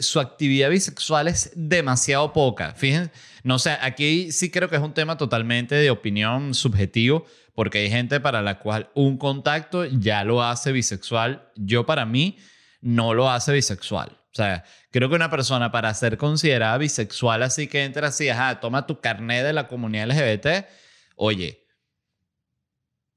su 0.00 0.20
actividad 0.20 0.70
bisexual 0.70 1.28
es 1.28 1.52
demasiado 1.54 2.32
poca. 2.32 2.74
Fíjense, 2.74 3.10
no 3.42 3.58
sé, 3.58 3.70
aquí 3.80 4.32
sí 4.32 4.50
creo 4.50 4.68
que 4.68 4.76
es 4.76 4.82
un 4.82 4.92
tema 4.92 5.16
totalmente 5.16 5.76
de 5.76 5.90
opinión 5.90 6.54
subjetivo, 6.54 7.24
porque 7.54 7.78
hay 7.78 7.90
gente 7.90 8.20
para 8.20 8.42
la 8.42 8.58
cual 8.58 8.90
un 8.94 9.16
contacto 9.16 9.84
ya 9.86 10.24
lo 10.24 10.42
hace 10.42 10.72
bisexual. 10.72 11.50
Yo 11.56 11.86
para 11.86 12.04
mí 12.04 12.38
no 12.80 13.14
lo 13.14 13.30
hace 13.30 13.52
bisexual. 13.52 14.17
O 14.32 14.34
sea, 14.34 14.64
creo 14.90 15.08
que 15.08 15.14
una 15.14 15.30
persona 15.30 15.70
para 15.70 15.92
ser 15.94 16.16
considerada 16.18 16.76
bisexual 16.78 17.42
así 17.42 17.66
que 17.66 17.84
entra 17.84 18.08
así, 18.08 18.28
ajá, 18.28 18.60
toma 18.60 18.86
tu 18.86 19.00
carnet 19.00 19.44
de 19.44 19.52
la 19.52 19.68
comunidad 19.68 20.08
LGBT, 20.08 20.66
oye, 21.16 21.66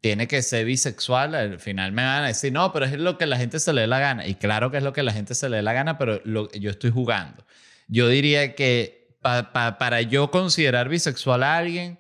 tiene 0.02 0.28
que 0.28 0.42
ser 0.42 0.66
bisexual. 0.66 1.36
Al 1.36 1.60
final 1.60 1.92
me 1.92 2.04
van 2.04 2.24
a 2.24 2.28
decir, 2.28 2.52
no, 2.52 2.74
pero 2.74 2.86
es 2.86 2.94
lo 2.94 3.18
que 3.18 3.28
la 3.28 3.38
gente 3.38 3.60
se 3.60 3.72
le 3.72 3.82
dé 3.82 3.88
la 3.88 4.00
gana. 4.00 4.26
Y 4.26 4.36
claro 4.36 4.72
que 4.72 4.78
es 4.78 4.84
lo 4.84 4.94
que 4.94 5.04
la 5.04 5.14
gente 5.14 5.36
se 5.36 5.48
le 5.48 5.58
dé 5.58 5.64
la 5.64 5.74
gana, 5.74 5.98
pero 5.98 6.24
yo 6.24 6.70
estoy 6.72 6.92
jugando. 6.92 7.46
Yo 7.88 8.08
diría 8.08 8.56
que 8.56 9.16
para 9.22 10.02
yo 10.02 10.32
considerar 10.32 10.90
bisexual 10.90 11.44
a 11.44 11.58
alguien, 11.58 12.00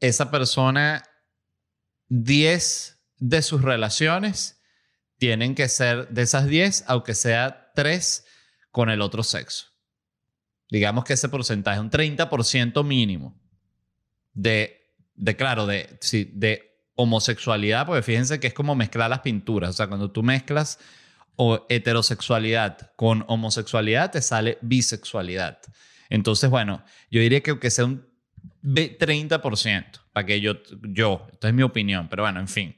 esa 0.00 0.30
persona, 0.30 1.02
10 2.08 2.98
de 3.18 3.42
sus 3.42 3.62
relaciones 3.62 4.60
tienen 5.18 5.54
que 5.54 5.68
ser 5.68 6.08
de 6.08 6.22
esas 6.22 6.46
10, 6.46 6.84
aunque 6.88 7.14
sea 7.14 7.61
3 7.74 8.24
con 8.70 8.90
el 8.90 9.00
otro 9.00 9.22
sexo. 9.22 9.66
Digamos 10.70 11.04
que 11.04 11.12
ese 11.12 11.28
porcentaje, 11.28 11.80
un 11.80 11.90
30% 11.90 12.82
mínimo 12.84 13.38
de, 14.32 14.94
de 15.14 15.36
claro, 15.36 15.66
de, 15.66 15.98
de 16.32 16.72
homosexualidad, 16.94 17.86
porque 17.86 18.02
fíjense 18.02 18.40
que 18.40 18.46
es 18.46 18.54
como 18.54 18.74
mezclar 18.74 19.10
las 19.10 19.20
pinturas. 19.20 19.70
O 19.70 19.72
sea, 19.74 19.88
cuando 19.88 20.10
tú 20.10 20.22
mezclas 20.22 20.78
o 21.36 21.66
heterosexualidad 21.68 22.92
con 22.96 23.24
homosexualidad, 23.28 24.10
te 24.10 24.22
sale 24.22 24.58
bisexualidad. 24.62 25.58
Entonces, 26.08 26.50
bueno, 26.50 26.84
yo 27.10 27.20
diría 27.20 27.42
que 27.42 27.50
aunque 27.50 27.70
sea 27.70 27.86
un 27.86 28.06
30%, 28.62 30.00
para 30.12 30.26
que 30.26 30.40
yo, 30.40 30.54
yo, 30.82 31.26
esta 31.32 31.48
es 31.48 31.54
mi 31.54 31.62
opinión, 31.62 32.08
pero 32.08 32.22
bueno, 32.22 32.40
en 32.40 32.48
fin, 32.48 32.76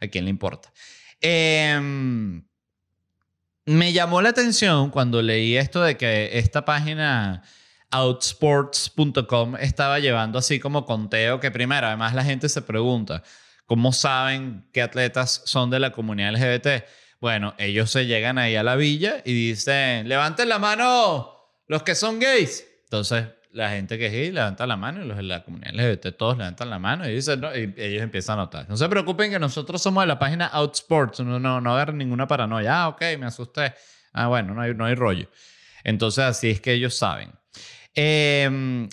a 0.00 0.06
quién 0.08 0.24
le 0.24 0.30
importa. 0.30 0.72
Em, 1.20 2.44
me 3.66 3.92
llamó 3.92 4.22
la 4.22 4.30
atención 4.30 4.90
cuando 4.90 5.20
leí 5.20 5.56
esto 5.56 5.82
de 5.82 5.96
que 5.96 6.38
esta 6.38 6.64
página 6.64 7.42
outsports.com 7.90 9.56
estaba 9.56 9.98
llevando 9.98 10.38
así 10.38 10.58
como 10.58 10.86
conteo 10.86 11.40
que 11.40 11.50
primero, 11.50 11.86
además 11.86 12.14
la 12.14 12.24
gente 12.24 12.48
se 12.48 12.62
pregunta, 12.62 13.22
¿cómo 13.66 13.92
saben 13.92 14.68
qué 14.72 14.82
atletas 14.82 15.42
son 15.44 15.70
de 15.70 15.80
la 15.80 15.92
comunidad 15.92 16.34
LGBT? 16.34 16.84
Bueno, 17.20 17.54
ellos 17.58 17.90
se 17.90 18.06
llegan 18.06 18.38
ahí 18.38 18.54
a 18.56 18.62
la 18.62 18.76
villa 18.76 19.22
y 19.24 19.32
dicen, 19.32 20.08
levanten 20.08 20.48
la 20.48 20.58
mano 20.58 21.32
los 21.66 21.82
que 21.82 21.94
son 21.94 22.20
gays. 22.20 22.64
Entonces, 22.84 23.26
la 23.56 23.70
gente 23.70 23.96
que 23.98 24.10
gay 24.10 24.30
levanta 24.30 24.66
la 24.66 24.76
mano 24.76 25.02
y 25.02 25.08
los 25.08 25.16
de 25.16 25.22
la 25.22 25.42
comunidad 25.42 25.72
LGBT 25.74 26.14
todos 26.14 26.36
levantan 26.36 26.68
la 26.68 26.78
mano 26.78 27.08
y, 27.08 27.14
dicen, 27.14 27.40
no, 27.40 27.56
y 27.56 27.72
ellos 27.78 28.02
empiezan 28.02 28.38
a 28.38 28.42
notar. 28.42 28.68
No 28.68 28.76
se 28.76 28.86
preocupen 28.86 29.30
que 29.30 29.38
nosotros 29.38 29.80
somos 29.80 30.02
de 30.02 30.08
la 30.08 30.18
página 30.18 30.46
Outsports, 30.48 31.20
no, 31.20 31.40
no, 31.40 31.60
no 31.62 31.92
ninguna 31.92 32.28
paranoia. 32.28 32.82
Ah, 32.82 32.88
ok, 32.88 33.00
me 33.18 33.24
asusté. 33.24 33.72
Ah, 34.12 34.26
bueno, 34.26 34.54
no 34.54 34.60
hay, 34.60 34.74
no 34.74 34.84
hay 34.84 34.94
rollo. 34.94 35.30
Entonces, 35.84 36.24
así 36.24 36.50
es 36.50 36.60
que 36.60 36.74
ellos 36.74 36.94
saben. 36.94 37.32
Em, 37.94 38.90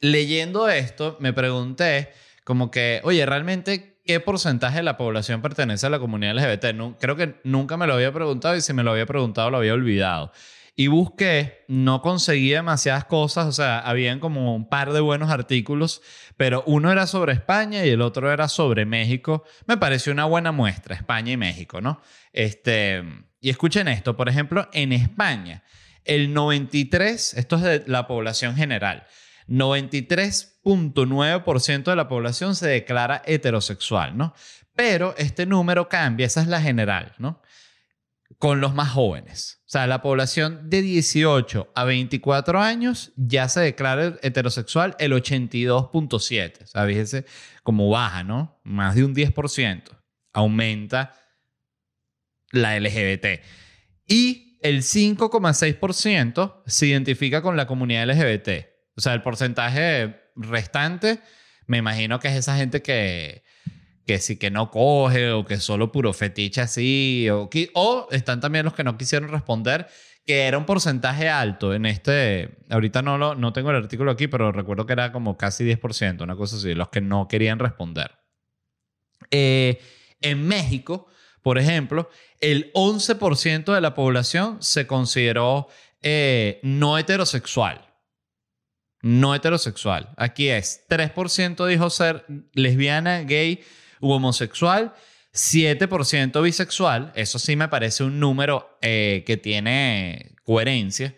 leyendo 0.00 0.68
esto, 0.68 1.16
me 1.20 1.32
pregunté 1.32 2.12
como 2.42 2.72
que, 2.72 3.00
oye, 3.04 3.24
realmente, 3.26 4.00
¿qué 4.04 4.18
porcentaje 4.18 4.78
de 4.78 4.82
la 4.82 4.96
población 4.96 5.40
pertenece 5.40 5.86
a 5.86 5.90
la 5.90 6.00
comunidad 6.00 6.36
LGBT? 6.36 6.98
creo 6.98 7.14
que 7.14 7.40
nunca 7.44 7.76
me 7.76 7.86
lo 7.86 7.94
había 7.94 8.12
preguntado 8.12 8.56
y 8.56 8.60
si 8.60 8.72
me 8.72 8.82
lo 8.82 8.90
había 8.90 9.06
preguntado 9.06 9.50
lo 9.50 9.58
había 9.58 9.74
olvidado. 9.74 10.32
Y 10.78 10.88
busqué, 10.88 11.64
no 11.68 12.02
conseguí 12.02 12.50
demasiadas 12.50 13.06
cosas, 13.06 13.46
o 13.46 13.52
sea, 13.52 13.78
habían 13.78 14.20
como 14.20 14.54
un 14.54 14.68
par 14.68 14.92
de 14.92 15.00
buenos 15.00 15.30
artículos, 15.30 16.02
pero 16.36 16.62
uno 16.66 16.92
era 16.92 17.06
sobre 17.06 17.32
España 17.32 17.86
y 17.86 17.88
el 17.88 18.02
otro 18.02 18.30
era 18.30 18.46
sobre 18.46 18.84
México. 18.84 19.44
Me 19.66 19.78
pareció 19.78 20.12
una 20.12 20.26
buena 20.26 20.52
muestra, 20.52 20.94
España 20.94 21.32
y 21.32 21.38
México, 21.38 21.80
¿no? 21.80 22.02
Este, 22.30 23.02
y 23.40 23.48
escuchen 23.48 23.88
esto, 23.88 24.18
por 24.18 24.28
ejemplo, 24.28 24.68
en 24.74 24.92
España, 24.92 25.62
el 26.04 26.34
93, 26.34 27.32
esto 27.34 27.56
es 27.56 27.62
de 27.62 27.84
la 27.86 28.06
población 28.06 28.54
general, 28.54 29.06
93.9% 29.48 31.84
de 31.84 31.96
la 31.96 32.06
población 32.06 32.54
se 32.54 32.68
declara 32.68 33.22
heterosexual, 33.24 34.18
¿no? 34.18 34.34
Pero 34.74 35.14
este 35.16 35.46
número 35.46 35.88
cambia, 35.88 36.26
esa 36.26 36.42
es 36.42 36.48
la 36.48 36.60
general, 36.60 37.14
¿no? 37.16 37.40
Con 38.38 38.60
los 38.60 38.74
más 38.74 38.90
jóvenes. 38.90 39.62
O 39.66 39.68
sea, 39.68 39.86
la 39.86 40.02
población 40.02 40.68
de 40.68 40.82
18 40.82 41.72
a 41.74 41.84
24 41.84 42.60
años 42.60 43.12
ya 43.16 43.48
se 43.48 43.60
declara 43.60 44.16
heterosexual 44.22 44.94
el 44.98 45.12
82.7. 45.12 46.62
O 46.62 46.66
sea, 46.66 46.86
fíjense 46.86 47.24
cómo 47.62 47.88
baja, 47.90 48.22
¿no? 48.22 48.60
Más 48.62 48.94
de 48.94 49.04
un 49.04 49.14
10%. 49.14 49.82
Aumenta 50.32 51.14
la 52.52 52.78
LGBT. 52.78 53.40
Y 54.06 54.58
el 54.62 54.82
5,6% 54.82 56.62
se 56.66 56.86
identifica 56.86 57.42
con 57.42 57.56
la 57.56 57.66
comunidad 57.66 58.08
LGBT. 58.08 58.66
O 58.96 59.00
sea, 59.00 59.14
el 59.14 59.22
porcentaje 59.22 60.20
restante, 60.36 61.20
me 61.66 61.78
imagino 61.78 62.20
que 62.20 62.28
es 62.28 62.34
esa 62.34 62.56
gente 62.56 62.82
que, 62.82 63.42
que 64.06 64.18
sí 64.18 64.36
que 64.36 64.50
no 64.50 64.70
coge 64.70 65.32
o 65.32 65.44
que 65.44 65.58
solo 65.58 65.92
puro 65.92 66.12
fetiche 66.12 66.60
así. 66.60 67.28
O, 67.30 67.50
o 67.74 68.08
están 68.10 68.40
también 68.40 68.64
los 68.64 68.74
que 68.74 68.84
no 68.84 68.96
quisieron 68.96 69.30
responder, 69.30 69.88
que 70.24 70.42
era 70.42 70.58
un 70.58 70.64
porcentaje 70.64 71.28
alto 71.28 71.74
en 71.74 71.86
este. 71.86 72.58
Ahorita 72.70 73.02
no, 73.02 73.18
lo, 73.18 73.34
no 73.34 73.52
tengo 73.52 73.70
el 73.70 73.76
artículo 73.76 74.10
aquí, 74.12 74.28
pero 74.28 74.52
recuerdo 74.52 74.86
que 74.86 74.92
era 74.92 75.12
como 75.12 75.36
casi 75.36 75.64
10%, 75.64 76.22
una 76.22 76.36
cosa 76.36 76.56
así, 76.56 76.74
los 76.74 76.88
que 76.88 77.00
no 77.00 77.28
querían 77.28 77.58
responder. 77.58 78.12
Eh, 79.30 79.80
en 80.20 80.46
México 80.46 81.08
por 81.46 81.58
ejemplo, 81.58 82.10
el 82.40 82.72
11% 82.72 83.72
de 83.72 83.80
la 83.80 83.94
población 83.94 84.60
se 84.64 84.88
consideró 84.88 85.68
eh, 86.02 86.58
no 86.64 86.98
heterosexual. 86.98 87.86
No 89.00 89.32
heterosexual. 89.32 90.12
Aquí 90.16 90.48
es 90.48 90.84
3% 90.88 91.64
dijo 91.68 91.88
ser 91.88 92.24
lesbiana, 92.52 93.20
gay 93.20 93.62
homosexual, 94.00 94.94
7% 95.32 96.42
bisexual. 96.42 97.12
Eso 97.14 97.38
sí 97.38 97.56
me 97.56 97.68
parece 97.68 98.04
un 98.04 98.18
número 98.18 98.78
eh, 98.80 99.22
que 99.26 99.36
tiene 99.36 100.36
coherencia. 100.44 101.14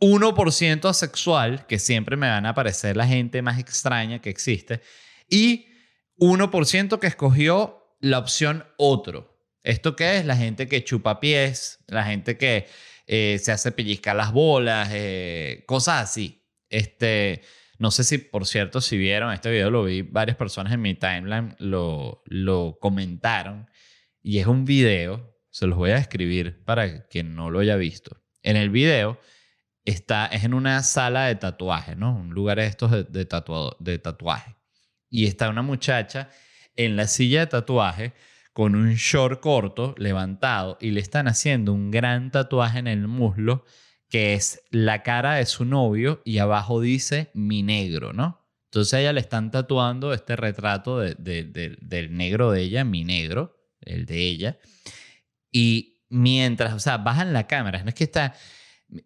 1% 0.00 0.88
asexual, 0.88 1.66
que 1.66 1.78
siempre 1.78 2.16
me 2.16 2.28
van 2.28 2.46
a 2.46 2.54
parecer 2.54 2.96
la 2.96 3.06
gente 3.06 3.42
más 3.42 3.58
extraña 3.58 4.20
que 4.20 4.30
existe. 4.30 4.80
Y 5.28 5.66
1% 6.18 6.98
que 6.98 7.06
escogió 7.06 7.96
la 8.00 8.18
opción 8.18 8.64
otro. 8.76 9.38
¿Esto 9.62 9.94
qué 9.94 10.18
es? 10.18 10.24
La 10.24 10.36
gente 10.36 10.68
que 10.68 10.84
chupa 10.84 11.20
pies, 11.20 11.80
la 11.86 12.04
gente 12.04 12.38
que 12.38 12.66
eh, 13.06 13.38
se 13.42 13.52
hace 13.52 13.72
pellizcar 13.72 14.16
las 14.16 14.32
bolas, 14.32 14.88
eh, 14.92 15.64
cosas 15.66 16.02
así. 16.02 16.42
Este, 16.70 17.42
no 17.80 17.90
sé 17.90 18.04
si, 18.04 18.18
por 18.18 18.46
cierto, 18.46 18.82
si 18.82 18.98
vieron 18.98 19.32
este 19.32 19.50
video, 19.50 19.70
lo 19.70 19.84
vi 19.84 20.02
varias 20.02 20.36
personas 20.36 20.74
en 20.74 20.82
mi 20.82 20.94
timeline, 20.94 21.56
lo, 21.58 22.22
comentaron. 22.78 23.70
Y 24.22 24.38
es 24.38 24.46
un 24.46 24.66
video, 24.66 25.34
se 25.48 25.66
los 25.66 25.78
voy 25.78 25.92
a 25.92 25.96
escribir 25.96 26.62
para 26.66 27.06
quien 27.06 27.34
no 27.34 27.48
lo 27.48 27.60
haya 27.60 27.76
visto. 27.76 28.20
En 28.42 28.56
el 28.56 28.68
video 28.68 29.18
está, 29.86 30.26
es 30.26 30.44
en 30.44 30.52
una 30.52 30.82
sala 30.82 31.28
de 31.28 31.36
tatuaje, 31.36 31.96
¿no? 31.96 32.14
Un 32.14 32.34
lugar 32.34 32.58
de 32.58 32.66
estos 32.66 32.90
de, 32.90 33.04
de, 33.04 33.26
de 33.78 33.98
tatuaje. 33.98 34.56
Y 35.08 35.24
está 35.24 35.48
una 35.48 35.62
muchacha 35.62 36.28
en 36.76 36.96
la 36.96 37.06
silla 37.06 37.40
de 37.40 37.46
tatuaje 37.46 38.12
con 38.52 38.74
un 38.74 38.92
short 38.96 39.40
corto 39.40 39.94
levantado 39.96 40.76
y 40.82 40.90
le 40.90 41.00
están 41.00 41.28
haciendo 41.28 41.72
un 41.72 41.90
gran 41.90 42.30
tatuaje 42.30 42.78
en 42.78 42.88
el 42.88 43.08
muslo 43.08 43.64
que 44.10 44.34
es 44.34 44.62
la 44.70 45.02
cara 45.02 45.36
de 45.36 45.46
su 45.46 45.64
novio 45.64 46.20
y 46.24 46.38
abajo 46.38 46.80
dice 46.80 47.30
mi 47.32 47.62
negro, 47.62 48.12
¿no? 48.12 48.44
Entonces 48.66 48.94
a 48.94 49.00
ella 49.00 49.12
le 49.12 49.20
están 49.20 49.50
tatuando 49.50 50.12
este 50.12 50.36
retrato 50.36 50.98
de- 50.98 51.14
de- 51.14 51.44
de- 51.44 51.76
del 51.80 52.16
negro 52.16 52.50
de 52.52 52.62
ella, 52.62 52.84
mi 52.84 53.04
negro, 53.04 53.56
el 53.80 54.06
de 54.06 54.18
ella. 54.18 54.58
Y 55.50 56.02
mientras, 56.08 56.72
o 56.74 56.78
sea, 56.80 56.98
bajan 56.98 57.32
la 57.32 57.46
cámara, 57.46 57.82
no 57.82 57.88
es 57.88 57.94
que 57.94 58.04
está... 58.04 58.34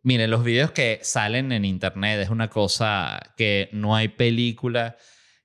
Miren, 0.02 0.30
los 0.30 0.42
videos 0.44 0.70
que 0.70 0.98
salen 1.02 1.52
en 1.52 1.66
internet 1.66 2.18
es 2.20 2.30
una 2.30 2.48
cosa 2.48 3.20
que 3.36 3.68
no 3.72 3.94
hay 3.94 4.08
película 4.08 4.96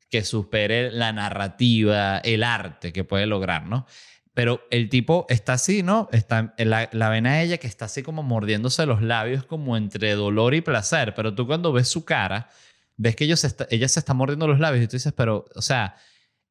que 0.09 0.23
supere 0.23 0.91
la 0.91 1.11
narrativa, 1.11 2.19
el 2.19 2.43
arte 2.43 2.93
que 2.93 3.03
puede 3.03 3.25
lograr, 3.25 3.67
¿no? 3.67 3.85
Pero 4.39 4.65
el 4.71 4.87
tipo 4.87 5.25
está 5.27 5.51
así, 5.51 5.83
¿no? 5.83 6.07
Está, 6.13 6.53
la, 6.57 6.87
la 6.93 7.09
ven 7.09 7.27
a 7.27 7.41
ella 7.41 7.57
que 7.57 7.67
está 7.67 7.83
así 7.83 8.03
como 8.03 8.23
mordiéndose 8.23 8.85
los 8.85 9.01
labios 9.01 9.43
como 9.43 9.75
entre 9.75 10.15
dolor 10.15 10.53
y 10.53 10.61
placer, 10.61 11.13
pero 11.13 11.35
tú 11.35 11.45
cuando 11.45 11.73
ves 11.73 11.89
su 11.89 12.05
cara, 12.05 12.47
ves 12.95 13.17
que 13.17 13.25
ellos 13.25 13.45
ella 13.69 13.89
se 13.89 13.99
está 13.99 14.13
mordiendo 14.13 14.47
los 14.47 14.61
labios 14.61 14.81
y 14.81 14.87
tú 14.87 14.95
dices, 14.95 15.11
pero, 15.11 15.43
o 15.55 15.61
sea, 15.61 15.97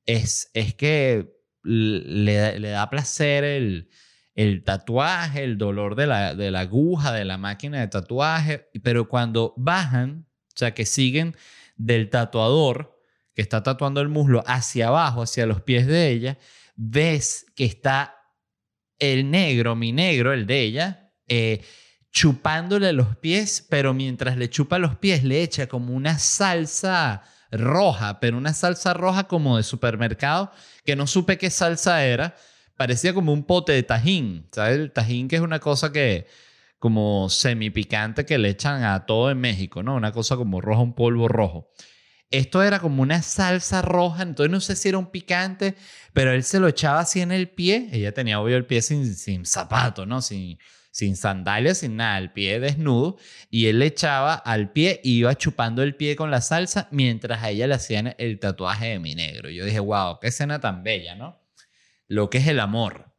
es, 0.05 0.51
es 0.53 0.75
que 0.75 1.35
le, 1.63 2.59
le 2.59 2.69
da 2.69 2.91
placer 2.91 3.45
el, 3.45 3.89
el 4.35 4.65
tatuaje, 4.65 5.43
el 5.43 5.57
dolor 5.57 5.95
de 5.95 6.09
la, 6.09 6.35
de 6.35 6.51
la 6.51 6.61
aguja, 6.61 7.11
de 7.15 7.25
la 7.25 7.39
máquina 7.39 7.81
de 7.81 7.89
tatuaje, 7.89 8.69
pero 8.83 9.09
cuando 9.09 9.55
bajan, 9.57 10.27
o 10.49 10.59
sea, 10.59 10.75
que 10.75 10.85
siguen 10.85 11.37
del 11.79 12.11
tatuador 12.11 13.01
que 13.33 13.41
está 13.41 13.63
tatuando 13.63 14.03
el 14.03 14.11
muslo 14.11 14.45
hacia 14.47 14.89
abajo, 14.89 15.23
hacia 15.23 15.47
los 15.47 15.63
pies 15.63 15.87
de 15.87 16.11
ella, 16.11 16.37
ves 16.79 17.45
que 17.57 17.65
está 17.65 18.15
el 19.01 19.31
negro, 19.31 19.75
mi 19.75 19.93
negro, 19.93 20.33
el 20.33 20.47
de 20.47 20.61
ella, 20.63 21.13
eh, 21.27 21.63
chupándole 22.11 22.93
los 22.93 23.17
pies, 23.17 23.67
pero 23.69 23.93
mientras 23.95 24.37
le 24.37 24.49
chupa 24.49 24.79
los 24.79 24.97
pies 24.97 25.25
le 25.25 25.43
echa 25.43 25.67
como 25.67 25.93
una 25.93 26.19
salsa 26.19 27.23
roja, 27.51 28.21
pero 28.21 28.39
una 28.39 28.55
salsa 28.55 28.95
roja 28.95 29.25
como 29.25 29.57
de 29.57 29.65
supermercado, 29.65 30.53
que 30.85 30.97
no 30.97 31.07
supe 31.07 31.37
qué 31.37 31.51
salsa 31.51 32.05
era, 32.05 32.37
parecía 32.77 33.13
como 33.13 33.33
un 33.33 33.45
pote 33.45 33.73
de 33.73 33.83
tajín, 33.83 34.49
¿sabes? 34.53 34.79
El 34.79 34.93
tajín 34.93 35.27
que 35.29 35.37
es 35.37 35.43
una 35.43 35.59
cosa 35.59 35.93
que 35.93 36.27
como 36.79 37.29
semipicante 37.29 38.25
que 38.25 38.39
le 38.39 38.51
echan 38.51 38.85
a 38.85 39.05
todo 39.05 39.33
en 39.33 39.41
México, 39.41 39.83
¿no? 39.83 39.97
Una 39.97 40.13
cosa 40.13 40.37
como 40.37 40.61
roja, 40.61 40.81
un 40.81 40.95
polvo 40.95 41.27
rojo. 41.27 41.73
Esto 42.31 42.63
era 42.63 42.79
como 42.79 43.03
una 43.03 43.23
salsa 43.23 43.81
roja, 43.81 44.23
entonces 44.23 44.51
no 44.51 44.61
sé 44.61 44.77
si 44.77 44.91
era 44.91 44.99
un 44.99 45.11
picante, 45.11 45.75
pero 46.13 46.33
él 46.33 46.45
se 46.45 46.61
lo 46.61 46.69
echaba 46.69 47.01
así 47.01 47.21
en 47.21 47.33
el 47.33 47.49
pie. 47.49 47.89
Ella 47.91 48.13
tenía 48.13 48.41
obvio 48.41 48.57
el 48.57 48.67
pie 48.67 48.83
sin, 48.83 49.15
sin 49.15 49.47
zapato, 49.47 50.05
¿no? 50.05 50.21
Sin, 50.21 50.59
sin 50.91 51.17
sandalias, 51.17 51.79
sin 51.79 51.97
nada, 51.97 52.19
el 52.19 52.33
pie 52.33 52.61
desnudo. 52.61 53.17
Y 53.51 53.67
él 53.67 53.79
le 53.79 53.87
echaba 53.87 54.35
al 54.35 54.73
pie 54.73 55.01
y 55.03 55.19
iba 55.21 55.35
chupando 55.37 55.83
el 55.83 55.95
pie 55.95 56.17
con 56.17 56.31
la 56.31 56.43
salsa 56.43 56.89
mientras 56.91 57.43
a 57.43 57.51
ella 57.51 57.67
le 57.67 57.75
hacían 57.75 58.15
el 58.19 58.39
tatuaje 58.39 58.89
de 58.89 58.99
mi 58.99 59.15
negro. 59.15 59.49
Yo 59.49 59.65
dije, 59.65 59.81
wow, 59.81 60.19
qué 60.21 60.29
escena 60.29 60.61
tan 60.61 60.83
bella, 60.83 61.15
¿no? 61.15 61.41
Lo 62.09 62.29
que 62.29 62.39
es 62.39 62.47
el 62.47 62.61
amor. 62.61 63.15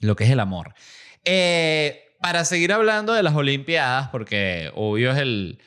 Lo 0.00 0.16
que 0.16 0.24
es 0.24 0.30
el 0.30 0.40
amor. 0.40 0.74
Eh, 1.24 2.16
para 2.20 2.44
seguir 2.44 2.72
hablando 2.72 3.12
de 3.12 3.22
las 3.22 3.34
Olimpiadas, 3.34 4.08
porque 4.08 4.72
obvio 4.74 5.12
es 5.12 5.18
el, 5.18 5.60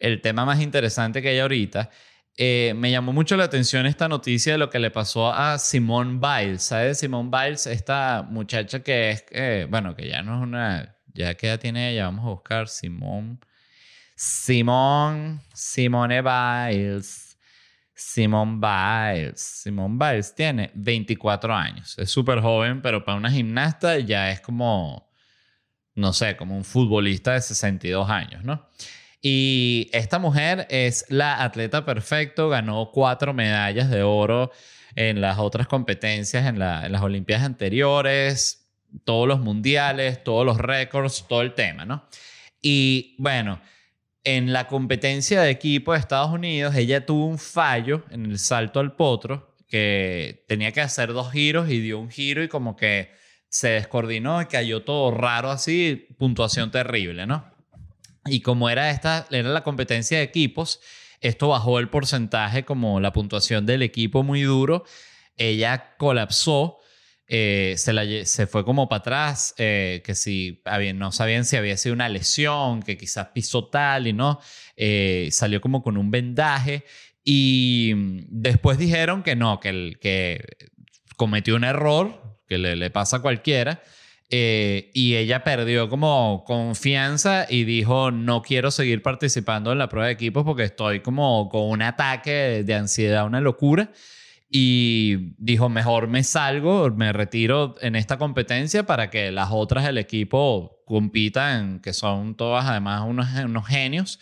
el 0.00 0.20
tema 0.20 0.44
más 0.44 0.60
interesante 0.60 1.22
que 1.22 1.28
hay 1.28 1.38
ahorita, 1.38 1.90
eh, 2.36 2.72
me 2.74 2.90
llamó 2.90 3.12
mucho 3.12 3.36
la 3.36 3.44
atención 3.44 3.86
esta 3.86 4.08
noticia 4.08 4.52
de 4.52 4.58
lo 4.58 4.70
que 4.70 4.78
le 4.78 4.90
pasó 4.90 5.32
a 5.32 5.58
Simone 5.58 6.18
Biles. 6.18 6.62
¿Sabes? 6.62 6.98
Simone 6.98 7.30
Biles, 7.30 7.66
esta 7.66 8.26
muchacha 8.28 8.82
que 8.82 9.10
es, 9.10 9.24
eh, 9.30 9.66
bueno, 9.68 9.94
que 9.94 10.08
ya 10.08 10.22
no 10.22 10.36
es 10.38 10.42
una, 10.42 10.96
ya 11.12 11.34
que 11.34 11.48
edad 11.48 11.60
tiene 11.60 11.92
ella, 11.92 12.06
vamos 12.06 12.24
a 12.24 12.30
buscar 12.30 12.68
Simone. 12.68 13.38
Simone, 14.16 15.40
Simone 15.54 16.22
Biles. 16.22 17.38
Simone 17.94 18.58
Biles. 18.58 19.40
Simone 19.40 19.96
Biles 19.98 20.34
tiene 20.34 20.70
24 20.74 21.54
años. 21.54 21.98
Es 21.98 22.10
súper 22.10 22.40
joven, 22.40 22.80
pero 22.80 23.04
para 23.04 23.18
una 23.18 23.30
gimnasta 23.30 23.98
ya 23.98 24.30
es 24.30 24.40
como, 24.40 25.10
no 25.94 26.14
sé, 26.14 26.36
como 26.36 26.56
un 26.56 26.64
futbolista 26.64 27.34
de 27.34 27.42
62 27.42 28.08
años, 28.08 28.44
¿no? 28.44 28.66
Y 29.22 29.90
esta 29.92 30.18
mujer 30.18 30.66
es 30.70 31.04
la 31.08 31.42
atleta 31.42 31.84
perfecto, 31.84 32.48
ganó 32.48 32.90
cuatro 32.92 33.34
medallas 33.34 33.90
de 33.90 34.02
oro 34.02 34.50
en 34.94 35.20
las 35.20 35.38
otras 35.38 35.66
competencias, 35.66 36.46
en, 36.46 36.58
la- 36.58 36.86
en 36.86 36.92
las 36.92 37.02
Olimpiadas 37.02 37.44
anteriores, 37.46 38.66
todos 39.04 39.28
los 39.28 39.40
mundiales, 39.40 40.24
todos 40.24 40.44
los 40.46 40.58
récords, 40.58 41.26
todo 41.28 41.42
el 41.42 41.54
tema, 41.54 41.84
¿no? 41.84 42.06
Y 42.62 43.14
bueno, 43.18 43.60
en 44.24 44.52
la 44.52 44.66
competencia 44.66 45.40
de 45.42 45.50
equipo 45.50 45.92
de 45.92 45.98
Estados 45.98 46.30
Unidos, 46.30 46.74
ella 46.74 47.06
tuvo 47.06 47.26
un 47.26 47.38
fallo 47.38 48.04
en 48.10 48.26
el 48.26 48.38
salto 48.38 48.80
al 48.80 48.96
potro, 48.96 49.54
que 49.68 50.44
tenía 50.48 50.72
que 50.72 50.80
hacer 50.80 51.12
dos 51.12 51.30
giros 51.30 51.70
y 51.70 51.78
dio 51.80 51.98
un 52.00 52.10
giro 52.10 52.42
y 52.42 52.48
como 52.48 52.74
que 52.76 53.10
se 53.48 53.68
descoordinó 53.70 54.42
y 54.42 54.46
cayó 54.46 54.82
todo 54.82 55.10
raro 55.12 55.50
así, 55.50 56.08
puntuación 56.18 56.70
terrible, 56.70 57.26
¿no? 57.26 57.49
Y 58.26 58.40
como 58.40 58.68
era 58.68 58.90
esta, 58.90 59.26
era 59.30 59.48
la 59.48 59.62
competencia 59.62 60.18
de 60.18 60.24
equipos, 60.24 60.80
esto 61.20 61.48
bajó 61.48 61.78
el 61.78 61.88
porcentaje 61.88 62.64
como 62.64 63.00
la 63.00 63.12
puntuación 63.12 63.66
del 63.66 63.82
equipo 63.82 64.22
muy 64.22 64.42
duro. 64.42 64.84
Ella 65.36 65.94
colapsó, 65.98 66.78
eh, 67.26 67.74
se, 67.76 67.92
la 67.92 68.04
se 68.24 68.46
fue 68.46 68.64
como 68.64 68.88
para 68.88 69.00
atrás, 69.00 69.54
eh, 69.58 70.02
que 70.04 70.14
si 70.14 70.62
había, 70.64 70.92
no 70.92 71.12
sabían 71.12 71.44
si 71.44 71.56
había 71.56 71.76
sido 71.76 71.94
una 71.94 72.08
lesión, 72.08 72.82
que 72.82 72.96
quizás 72.98 73.28
pisó 73.28 73.68
tal 73.68 74.06
y 74.06 74.12
no, 74.12 74.40
eh, 74.76 75.28
salió 75.30 75.60
como 75.60 75.82
con 75.82 75.96
un 75.96 76.10
vendaje 76.10 76.84
y 77.22 77.92
después 78.28 78.78
dijeron 78.78 79.22
que 79.22 79.36
no, 79.36 79.60
que, 79.60 79.68
el, 79.68 79.98
que 80.00 80.42
cometió 81.16 81.54
un 81.54 81.64
error, 81.64 82.40
que 82.48 82.58
le, 82.58 82.76
le 82.76 82.90
pasa 82.90 83.18
a 83.18 83.22
cualquiera. 83.22 83.82
Eh, 84.32 84.92
y 84.94 85.16
ella 85.16 85.42
perdió 85.42 85.88
como 85.88 86.44
confianza 86.46 87.46
y 87.48 87.64
dijo, 87.64 88.12
no 88.12 88.42
quiero 88.42 88.70
seguir 88.70 89.02
participando 89.02 89.72
en 89.72 89.78
la 89.78 89.88
prueba 89.88 90.06
de 90.06 90.12
equipos 90.12 90.44
porque 90.44 90.62
estoy 90.62 91.00
como 91.00 91.48
con 91.48 91.68
un 91.68 91.82
ataque 91.82 92.62
de 92.64 92.74
ansiedad, 92.74 93.26
una 93.26 93.40
locura. 93.40 93.90
Y 94.52 95.34
dijo, 95.38 95.68
mejor 95.68 96.08
me 96.08 96.22
salgo, 96.24 96.90
me 96.90 97.12
retiro 97.12 97.74
en 97.80 97.94
esta 97.96 98.18
competencia 98.18 98.84
para 98.84 99.10
que 99.10 99.30
las 99.30 99.50
otras 99.52 99.84
del 99.84 99.98
equipo 99.98 100.82
compitan, 100.86 101.80
que 101.80 101.92
son 101.92 102.36
todas 102.36 102.66
además 102.66 103.02
unos, 103.06 103.28
unos 103.44 103.66
genios, 103.66 104.18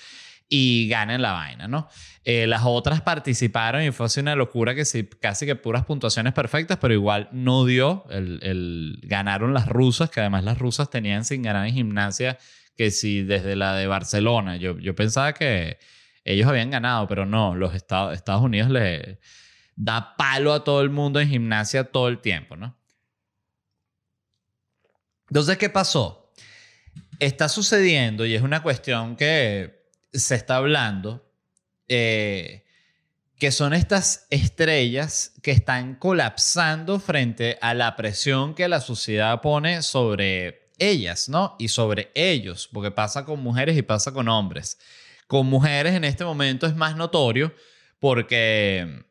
y 0.48 0.88
ganen 0.88 1.20
la 1.20 1.32
vaina, 1.32 1.68
¿no? 1.68 1.88
Eh, 2.24 2.46
las 2.46 2.62
otras 2.64 3.02
participaron 3.02 3.82
y 3.82 3.90
fue 3.90 4.06
así 4.06 4.20
una 4.20 4.34
locura 4.34 4.74
que 4.74 4.84
sí, 4.84 5.04
casi 5.20 5.44
que 5.46 5.56
puras 5.56 5.84
puntuaciones 5.84 6.32
perfectas, 6.32 6.78
pero 6.80 6.94
igual 6.94 7.28
no 7.32 7.64
dio. 7.66 8.04
El, 8.10 8.38
el- 8.42 9.00
ganaron 9.02 9.52
las 9.54 9.66
rusas, 9.68 10.10
que 10.10 10.20
además 10.20 10.44
las 10.44 10.58
rusas 10.58 10.88
tenían 10.90 11.24
sin 11.24 11.42
ganar 11.42 11.66
en 11.66 11.74
gimnasia, 11.74 12.38
que 12.76 12.90
sí, 12.90 13.22
desde 13.22 13.56
la 13.56 13.74
de 13.74 13.86
Barcelona. 13.86 14.56
Yo, 14.56 14.78
yo 14.78 14.94
pensaba 14.94 15.34
que 15.34 15.78
ellos 16.24 16.46
habían 16.48 16.70
ganado, 16.70 17.06
pero 17.08 17.26
no, 17.26 17.54
los 17.54 17.74
Estados, 17.74 18.14
Estados 18.14 18.42
Unidos 18.42 18.70
le 18.70 19.20
da 19.76 20.16
palo 20.16 20.52
a 20.54 20.64
todo 20.64 20.80
el 20.82 20.90
mundo 20.90 21.20
en 21.20 21.28
gimnasia 21.28 21.84
todo 21.84 22.08
el 22.08 22.20
tiempo, 22.20 22.56
¿no? 22.56 22.76
Entonces, 25.28 25.58
¿qué 25.58 25.68
pasó? 25.68 26.32
Está 27.18 27.48
sucediendo 27.48 28.24
y 28.24 28.34
es 28.34 28.42
una 28.42 28.62
cuestión 28.62 29.16
que 29.16 29.77
se 30.12 30.34
está 30.34 30.56
hablando, 30.56 31.32
eh, 31.88 32.64
que 33.38 33.52
son 33.52 33.72
estas 33.72 34.26
estrellas 34.30 35.34
que 35.42 35.52
están 35.52 35.94
colapsando 35.94 36.98
frente 36.98 37.58
a 37.60 37.74
la 37.74 37.94
presión 37.96 38.54
que 38.54 38.68
la 38.68 38.80
sociedad 38.80 39.40
pone 39.40 39.82
sobre 39.82 40.70
ellas, 40.78 41.28
¿no? 41.28 41.56
Y 41.58 41.68
sobre 41.68 42.10
ellos, 42.14 42.68
porque 42.72 42.90
pasa 42.90 43.24
con 43.24 43.40
mujeres 43.40 43.76
y 43.76 43.82
pasa 43.82 44.12
con 44.12 44.28
hombres. 44.28 44.78
Con 45.26 45.46
mujeres 45.46 45.94
en 45.94 46.04
este 46.04 46.24
momento 46.24 46.66
es 46.66 46.74
más 46.74 46.96
notorio 46.96 47.54
porque 48.00 49.04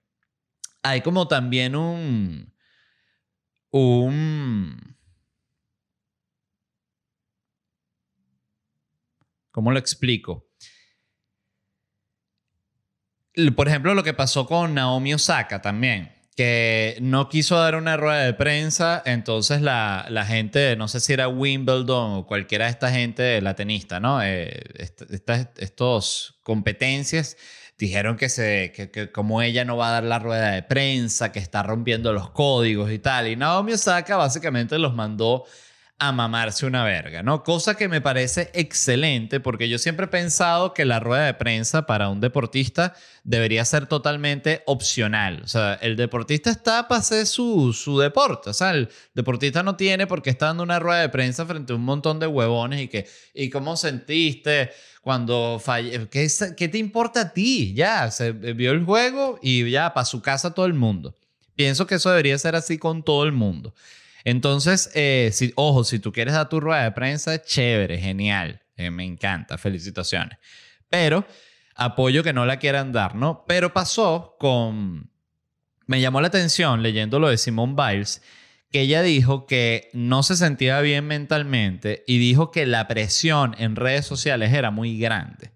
hay 0.84 1.02
como 1.02 1.28
también 1.28 1.76
un... 1.76 2.54
un 3.72 4.98
¿Cómo 9.52 9.72
lo 9.72 9.80
explico? 9.80 10.47
Por 13.56 13.68
ejemplo, 13.68 13.94
lo 13.94 14.04
que 14.04 14.14
pasó 14.14 14.46
con 14.48 14.74
Naomi 14.74 15.14
Osaka 15.14 15.62
también, 15.62 16.12
que 16.36 16.98
no 17.02 17.30
quiso 17.30 17.58
dar 17.60 17.76
una 17.76 17.98
rueda 17.98 18.24
de 18.24 18.34
prensa, 18.34 19.02
entonces 19.06 19.62
la, 19.62 20.06
la 20.10 20.26
gente, 20.26 20.76
no 20.76 20.88
sé 20.88 21.00
si 21.00 21.14
era 21.14 21.28
Wimbledon 21.28 22.14
o 22.18 22.26
cualquiera 22.28 22.66
de 22.66 22.72
esta 22.72 22.92
gente, 22.92 23.42
la 23.42 23.56
tenista, 23.56 24.00
¿no? 24.00 24.22
Eh, 24.24 24.62
est- 24.76 25.04
estas 25.12 25.50
estos 25.58 26.40
competencias 26.44 27.38
dijeron 27.78 28.18
que, 28.18 28.30
se, 28.30 28.72
que, 28.76 28.90
que 28.90 29.12
como 29.12 29.42
ella 29.44 29.64
no 29.66 29.78
va 29.78 29.90
a 29.90 29.92
dar 29.94 30.04
la 30.04 30.18
rueda 30.20 30.52
de 30.52 30.64
prensa, 30.64 31.32
que 31.32 31.40
está 31.40 31.62
rompiendo 31.64 32.14
los 32.14 32.32
códigos 32.32 32.92
y 32.92 32.98
tal, 33.00 33.28
y 33.28 33.36
Naomi 33.36 33.74
Osaka 33.74 34.18
básicamente 34.18 34.80
los 34.80 34.96
mandó 34.96 35.46
a 36.00 36.12
mamarse 36.12 36.68
una 36.68 36.84
verga, 36.84 37.24
¿no? 37.24 37.44
Cosa 37.44 37.76
que 37.76 37.88
me 37.88 38.02
parece 38.02 38.52
excelente 38.54 39.40
porque 39.40 39.68
yo 39.68 39.80
siempre 39.80 40.06
he 40.06 40.10
pensado 40.10 40.74
que 40.76 40.86
la 40.86 41.00
rueda 41.00 41.26
de 41.26 41.34
prensa 41.34 41.88
para 41.88 42.10
un 42.10 42.22
deportista 42.22 42.94
debería 43.24 43.66
ser 43.66 43.88
totalmente 43.88 44.62
opcional. 44.68 45.42
O 45.44 45.48
sea, 45.48 45.74
el 45.82 45.96
deportista 45.96 46.52
está 46.52 46.88
para 46.88 47.00
hacer 47.00 47.26
su, 47.26 47.74
su 47.74 47.98
deporte. 47.98 48.52
O 48.52 48.54
sea, 48.54 48.72
el 48.72 48.90
deportista 49.16 49.64
no 49.64 49.76
tiene 49.76 50.06
por 50.06 50.22
qué 50.22 50.30
estar 50.30 50.50
dando 50.50 50.64
una 50.64 50.78
rueda 50.78 51.02
de 51.02 51.10
prensa 51.10 51.48
frente 51.48 51.74
a 51.74 51.76
un 51.76 51.84
montón 51.84 52.20
de 52.20 52.28
huevones 52.28 52.80
y 52.82 52.88
que, 52.90 53.08
¿y 53.34 53.50
cómo 53.50 53.76
sentiste 53.76 54.70
cuando 55.02 55.60
falle? 55.60 56.08
¿Qué, 56.10 56.28
¿Qué 56.56 56.68
te 56.68 56.78
importa 56.78 57.22
a 57.22 57.34
ti? 57.34 57.74
Ya, 57.74 58.12
se 58.12 58.34
vio 58.34 58.72
el 58.72 58.86
juego 58.86 59.40
y 59.42 59.68
ya, 59.72 59.96
para 59.96 60.06
su 60.06 60.22
casa 60.22 60.54
todo 60.54 60.68
el 60.68 60.76
mundo. 60.76 61.16
Pienso 61.56 61.88
que 61.88 61.96
eso 61.96 62.12
debería 62.12 62.38
ser 62.38 62.56
así 62.56 62.78
con 62.78 63.02
todo 63.02 63.24
el 63.24 63.32
mundo. 63.32 63.74
Entonces, 64.24 64.90
eh, 64.94 65.30
si, 65.34 65.54
ojo, 65.56 65.84
si 65.84 66.00
tú 66.00 66.12
quieres 66.12 66.34
dar 66.34 66.50
tu 66.50 66.60
rueda 66.60 66.84
de 66.84 66.92
prensa, 66.92 67.42
chévere, 67.42 67.98
genial, 67.98 68.62
eh, 68.76 68.92
me 68.92 69.04
encanta, 69.04 69.58
felicitaciones. 69.58 70.38
Pero 70.90 71.26
apoyo 71.76 72.24
que 72.24 72.34
no 72.34 72.46
la 72.46 72.60
quieran 72.60 72.92
dar, 72.92 73.16
¿no? 73.16 73.46
Pero 73.48 73.74
pasó 73.74 74.36
con... 74.40 75.12
Me 75.86 76.02
llamó 76.02 76.20
la 76.20 76.28
atención 76.28 76.84
leyendo 76.84 77.20
lo 77.20 77.30
de 77.30 77.38
Simone 77.38 77.76
Biles, 77.76 78.22
que 78.72 78.82
ella 78.82 79.02
dijo 79.02 79.46
que 79.46 79.90
no 79.94 80.24
se 80.24 80.36
sentía 80.36 80.82
bien 80.82 81.06
mentalmente 81.08 82.04
y 82.06 82.18
dijo 82.18 82.52
que 82.52 82.66
la 82.66 82.88
presión 82.88 83.56
en 83.58 83.78
redes 83.78 84.06
sociales 84.06 84.54
era 84.54 84.72
muy 84.72 85.00
grande. 85.00 85.52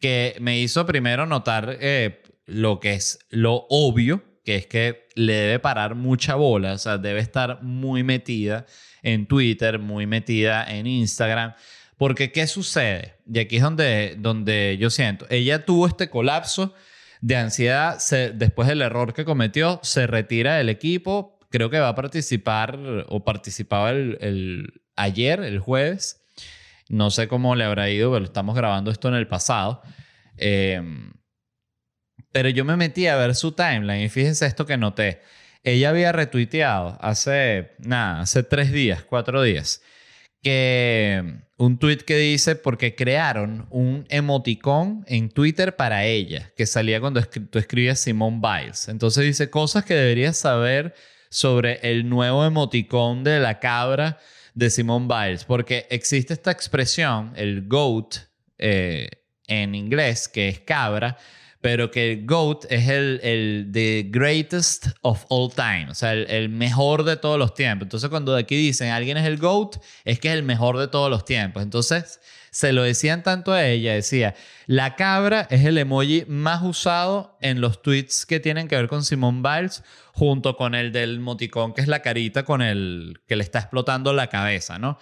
Que 0.00 0.36
me 0.40 0.58
hizo 0.58 0.84
primero 0.84 1.24
notar 1.24 1.78
eh, 1.80 2.22
lo 2.44 2.80
que 2.80 2.92
es 2.92 3.20
lo 3.30 3.66
obvio, 3.70 4.22
que 4.44 4.56
es 4.56 4.66
que 4.66 5.03
le 5.14 5.32
debe 5.32 5.58
parar 5.58 5.94
mucha 5.94 6.34
bola, 6.34 6.72
o 6.72 6.78
sea, 6.78 6.98
debe 6.98 7.20
estar 7.20 7.62
muy 7.62 8.02
metida 8.02 8.66
en 9.02 9.26
Twitter, 9.26 9.78
muy 9.78 10.06
metida 10.06 10.64
en 10.64 10.86
Instagram. 10.86 11.54
Porque, 11.96 12.32
¿qué 12.32 12.46
sucede? 12.46 13.14
Y 13.32 13.38
aquí 13.38 13.56
es 13.56 13.62
donde, 13.62 14.16
donde 14.18 14.76
yo 14.78 14.90
siento, 14.90 15.26
ella 15.30 15.64
tuvo 15.64 15.86
este 15.86 16.10
colapso 16.10 16.74
de 17.20 17.36
ansiedad 17.36 17.98
después 18.34 18.68
del 18.68 18.82
error 18.82 19.14
que 19.14 19.24
cometió, 19.24 19.80
se 19.82 20.06
retira 20.06 20.56
del 20.56 20.68
equipo, 20.68 21.38
creo 21.50 21.70
que 21.70 21.78
va 21.78 21.88
a 21.88 21.94
participar 21.94 22.78
o 23.08 23.24
participaba 23.24 23.90
el, 23.90 24.82
ayer, 24.96 25.40
el 25.40 25.60
jueves, 25.60 26.22
no 26.88 27.10
sé 27.10 27.28
cómo 27.28 27.54
le 27.54 27.64
habrá 27.64 27.88
ido, 27.88 28.12
pero 28.12 28.24
estamos 28.24 28.54
grabando 28.54 28.90
esto 28.90 29.08
en 29.08 29.14
el 29.14 29.26
pasado. 29.26 29.80
Eh, 30.36 30.82
pero 32.34 32.48
yo 32.48 32.64
me 32.64 32.76
metí 32.76 33.06
a 33.06 33.14
ver 33.14 33.36
su 33.36 33.52
timeline 33.52 34.02
y 34.02 34.08
fíjense 34.08 34.44
esto 34.44 34.66
que 34.66 34.76
noté. 34.76 35.20
Ella 35.62 35.90
había 35.90 36.10
retuiteado 36.10 36.98
hace, 37.00 37.70
nada, 37.78 38.22
hace 38.22 38.42
tres 38.42 38.72
días, 38.72 39.04
cuatro 39.04 39.40
días, 39.40 39.82
que 40.42 41.42
un 41.58 41.78
tweet 41.78 41.98
que 41.98 42.16
dice 42.18 42.56
porque 42.56 42.96
crearon 42.96 43.68
un 43.70 44.04
emoticón 44.08 45.04
en 45.06 45.30
Twitter 45.30 45.76
para 45.76 46.06
ella, 46.06 46.50
que 46.56 46.66
salía 46.66 47.00
cuando 47.00 47.22
tú 47.22 47.56
escribías 47.60 48.00
Simone 48.00 48.40
Biles. 48.42 48.88
Entonces 48.88 49.24
dice 49.24 49.48
cosas 49.48 49.84
que 49.84 49.94
deberías 49.94 50.36
saber 50.36 50.92
sobre 51.30 51.78
el 51.88 52.08
nuevo 52.08 52.44
emoticón 52.44 53.22
de 53.22 53.38
la 53.38 53.60
cabra 53.60 54.18
de 54.54 54.70
Simone 54.70 55.06
Biles, 55.06 55.44
porque 55.44 55.86
existe 55.88 56.34
esta 56.34 56.50
expresión, 56.50 57.32
el 57.36 57.68
GOAT 57.68 58.16
eh, 58.58 59.08
en 59.46 59.76
inglés, 59.76 60.26
que 60.26 60.48
es 60.48 60.58
cabra, 60.58 61.16
pero 61.64 61.90
que 61.90 62.12
el 62.12 62.26
GOAT 62.26 62.66
es 62.68 62.90
el, 62.90 63.20
el 63.22 63.70
the 63.72 64.06
greatest 64.10 64.88
of 65.00 65.24
all 65.30 65.50
time, 65.50 65.86
o 65.88 65.94
sea, 65.94 66.12
el, 66.12 66.50
mejor 66.50 67.04
de 67.04 67.16
todos 67.16 67.38
los 67.38 67.54
tiempos. 67.54 67.86
Entonces, 67.86 68.10
cuando 68.10 68.36
aquí 68.36 68.54
dicen 68.54 68.90
alguien 68.90 69.16
es 69.16 69.24
el 69.24 69.38
GOAT, 69.38 69.76
es 70.04 70.20
que 70.20 70.28
es 70.28 70.34
el 70.34 70.42
mejor 70.42 70.76
de 70.76 70.88
todos 70.88 71.08
los 71.08 71.24
tiempos. 71.24 71.62
Entonces, 71.62 72.20
se 72.50 72.74
lo 72.74 72.82
decían 72.82 73.22
tanto 73.22 73.50
a 73.50 73.64
ella, 73.64 73.94
decía, 73.94 74.34
la 74.66 74.94
cabra 74.94 75.46
es 75.48 75.64
el 75.64 75.78
emoji 75.78 76.26
más 76.28 76.62
usado 76.62 77.38
en 77.40 77.62
los 77.62 77.80
tweets 77.80 78.26
que 78.26 78.40
tienen 78.40 78.68
que 78.68 78.76
ver 78.76 78.88
con 78.88 79.02
Simone 79.02 79.40
Biles, 79.40 79.84
junto 80.12 80.58
con 80.58 80.74
el 80.74 80.92
del 80.92 81.18
moticón, 81.20 81.72
que 81.72 81.80
es 81.80 81.88
la 81.88 82.00
carita 82.02 82.42
con 82.42 82.60
el 82.60 83.22
que 83.26 83.36
le 83.36 83.42
está 83.42 83.60
explotando 83.60 84.12
la 84.12 84.26
cabeza, 84.26 84.78
¿no? 84.78 84.98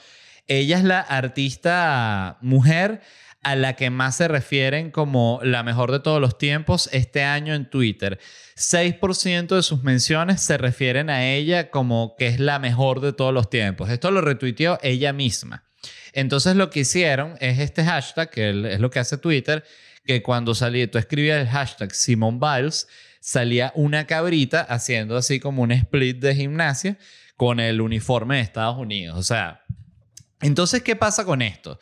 Ella 0.47 0.79
es 0.79 0.85
la 0.85 1.01
artista 1.01 2.39
mujer 2.41 3.01
a 3.43 3.57
la 3.57 3.75
que 3.75 3.91
más 3.91 4.17
se 4.17 4.29
refieren 4.29 4.91
como 4.91 5.41
la 5.43 5.63
mejor 5.63 5.91
de 5.91 6.01
todos 6.01 6.21
los 6.21 6.39
tiempos 6.39 6.89
este 6.93 7.25
año 7.25 7.55
en 7.55 7.69
Twitter. 7.69 8.21
6% 8.57 9.57
de 9.57 9.63
sus 9.63 9.83
menciones 9.83 10.41
se 10.43 10.59
refieren 10.59 11.11
a 11.11 11.27
ella 11.27 11.71
como 11.71 12.15
que 12.17 12.29
es 12.29 12.39
la 12.39 12.59
mejor 12.59 13.01
de 13.01 13.13
todos 13.13 13.35
los 13.35 13.51
tiempos. 13.51 13.91
Esto 13.91 14.11
lo 14.11 14.21
retuiteó 14.21 14.79
ella 14.83 15.13
misma. 15.13 15.65
Entonces 16.13 16.55
lo 16.55 16.71
que 16.71 16.81
hicieron 16.81 17.37
es 17.41 17.59
este 17.59 17.85
hashtag, 17.85 18.31
que 18.31 18.51
es 18.75 18.81
lo 18.81 18.91
que 18.91 19.01
hace 19.01 19.19
Twitter, 19.19 19.65
que 20.05 20.23
cuando 20.23 20.55
salía, 20.55 20.89
tú 20.91 20.99
escribías 20.99 21.41
el 21.41 21.49
hashtag 21.49 21.95
Simon 21.95 22.39
Biles, 22.39 22.87
salía 23.21 23.73
una 23.75 24.07
cabrita 24.07 24.61
haciendo 24.61 25.17
así 25.17 25.41
como 25.41 25.63
un 25.63 25.73
split 25.73 26.19
de 26.19 26.35
gimnasia 26.35 26.99
con 27.37 27.61
el 27.61 27.81
uniforme 27.81 28.37
de 28.37 28.43
Estados 28.43 28.79
Unidos. 28.79 29.19
O 29.19 29.23
sea, 29.23 29.65
entonces, 30.41 30.83
¿qué 30.83 30.97
pasa 30.97 31.25
con 31.25 31.41
esto? 31.41 31.79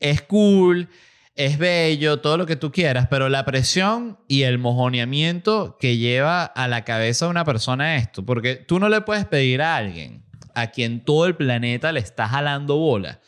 Es 0.00 0.22
cool, 0.22 0.88
es 1.34 1.56
bello, 1.56 2.20
todo 2.20 2.36
lo 2.36 2.46
que 2.46 2.56
tú 2.56 2.72
quieras, 2.72 3.06
pero 3.08 3.28
la 3.28 3.44
presión 3.44 4.18
y 4.26 4.42
el 4.42 4.58
mojoneamiento 4.58 5.76
que 5.78 5.96
lleva 5.96 6.44
a 6.44 6.66
la 6.66 6.84
cabeza 6.84 7.26
de 7.26 7.30
una 7.30 7.44
persona 7.44 7.96
esto, 7.96 8.24
porque 8.24 8.56
tú 8.56 8.80
no 8.80 8.88
le 8.88 9.00
puedes 9.02 9.24
pedir 9.24 9.62
a 9.62 9.76
alguien 9.76 10.24
a 10.54 10.68
quien 10.68 11.04
todo 11.04 11.26
el 11.26 11.36
planeta 11.36 11.92
le 11.92 12.00
está 12.00 12.26
jalando 12.26 12.76
bola, 12.76 13.20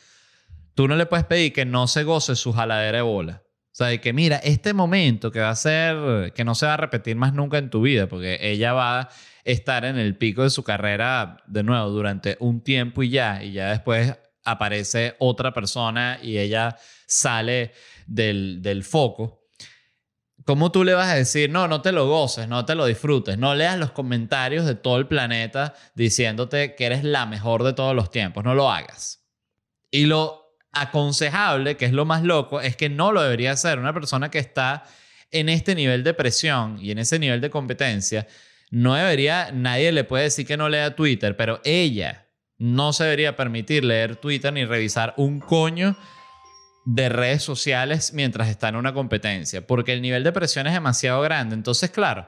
tú 0.75 0.87
no 0.89 0.97
le 0.97 1.05
puedes 1.05 1.25
pedir 1.25 1.53
que 1.53 1.63
no 1.65 1.87
se 1.87 2.03
goce 2.03 2.35
su 2.35 2.51
jaladera 2.51 2.97
de 2.97 3.03
bola. 3.03 3.43
O 3.71 3.73
sea, 3.73 3.87
de 3.87 4.01
que 4.01 4.11
mira, 4.11 4.35
este 4.37 4.73
momento 4.73 5.31
que 5.31 5.39
va 5.39 5.49
a 5.49 5.55
ser, 5.55 6.33
que 6.33 6.43
no 6.43 6.55
se 6.55 6.65
va 6.65 6.73
a 6.73 6.77
repetir 6.77 7.15
más 7.15 7.33
nunca 7.33 7.57
en 7.57 7.69
tu 7.69 7.81
vida, 7.81 8.07
porque 8.07 8.37
ella 8.41 8.73
va 8.73 8.99
a 8.99 9.09
estar 9.45 9.85
en 9.85 9.97
el 9.97 10.17
pico 10.17 10.43
de 10.43 10.49
su 10.49 10.63
carrera 10.63 11.37
de 11.47 11.63
nuevo 11.63 11.89
durante 11.89 12.35
un 12.41 12.61
tiempo 12.61 13.01
y 13.01 13.09
ya, 13.11 13.41
y 13.41 13.53
ya 13.53 13.69
después 13.69 14.17
aparece 14.43 15.15
otra 15.19 15.53
persona 15.53 16.19
y 16.21 16.37
ella 16.37 16.77
sale 17.07 17.73
del, 18.07 18.83
foco. 18.83 19.47
¿Cómo 20.45 20.71
tú 20.71 20.83
le 20.83 20.93
vas 20.93 21.09
a 21.09 21.15
decir, 21.15 21.49
no, 21.49 21.67
no 21.67 21.81
te 21.81 21.91
lo 21.91 22.07
goces, 22.07 22.47
no 22.47 22.65
te 22.65 22.75
lo 22.75 22.85
disfrutes, 22.85 23.37
no 23.37 23.53
leas 23.53 23.77
los 23.77 23.91
comentarios 23.91 24.65
de 24.65 24.75
todo 24.75 24.97
el 24.97 25.07
planeta 25.07 25.75
diciéndote 25.93 26.75
que 26.75 26.85
eres 26.85 27.03
la 27.03 27.25
mejor 27.25 27.63
de 27.63 27.73
todos 27.73 27.95
los 27.95 28.09
tiempos, 28.09 28.43
no 28.43 28.55
lo 28.55 28.71
hagas? 28.71 29.23
Y 29.91 30.05
lo 30.05 30.57
aconsejable, 30.71 31.77
que 31.77 31.85
es 31.85 31.91
lo 31.91 32.05
más 32.05 32.23
loco, 32.23 32.61
es 32.61 32.75
que 32.75 32.89
no 32.89 33.11
lo 33.11 33.21
debería 33.21 33.51
hacer 33.51 33.77
una 33.77 33.93
persona 33.93 34.31
que 34.31 34.39
está 34.39 34.83
en 35.29 35.49
este 35.49 35.75
nivel 35.75 36.03
de 36.03 36.13
presión 36.13 36.77
y 36.81 36.91
en 36.91 36.97
ese 36.97 37.19
nivel 37.19 37.41
de 37.41 37.49
competencia. 37.49 38.27
No 38.69 38.95
debería, 38.95 39.51
nadie 39.51 39.91
le 39.91 40.05
puede 40.05 40.25
decir 40.25 40.47
que 40.47 40.57
no 40.57 40.69
lea 40.69 40.95
Twitter, 40.95 41.35
pero 41.35 41.61
ella 41.63 42.20
no 42.61 42.93
se 42.93 43.05
debería 43.05 43.35
permitir 43.35 43.83
leer 43.83 44.17
Twitter 44.17 44.53
ni 44.53 44.65
revisar 44.65 45.15
un 45.17 45.39
coño 45.39 45.95
de 46.85 47.09
redes 47.09 47.41
sociales 47.41 48.13
mientras 48.13 48.49
está 48.49 48.69
en 48.69 48.75
una 48.75 48.93
competencia, 48.93 49.65
porque 49.65 49.93
el 49.93 50.01
nivel 50.03 50.23
de 50.23 50.31
presión 50.31 50.67
es 50.67 50.73
demasiado 50.73 51.21
grande. 51.21 51.55
Entonces, 51.55 51.89
claro, 51.89 52.27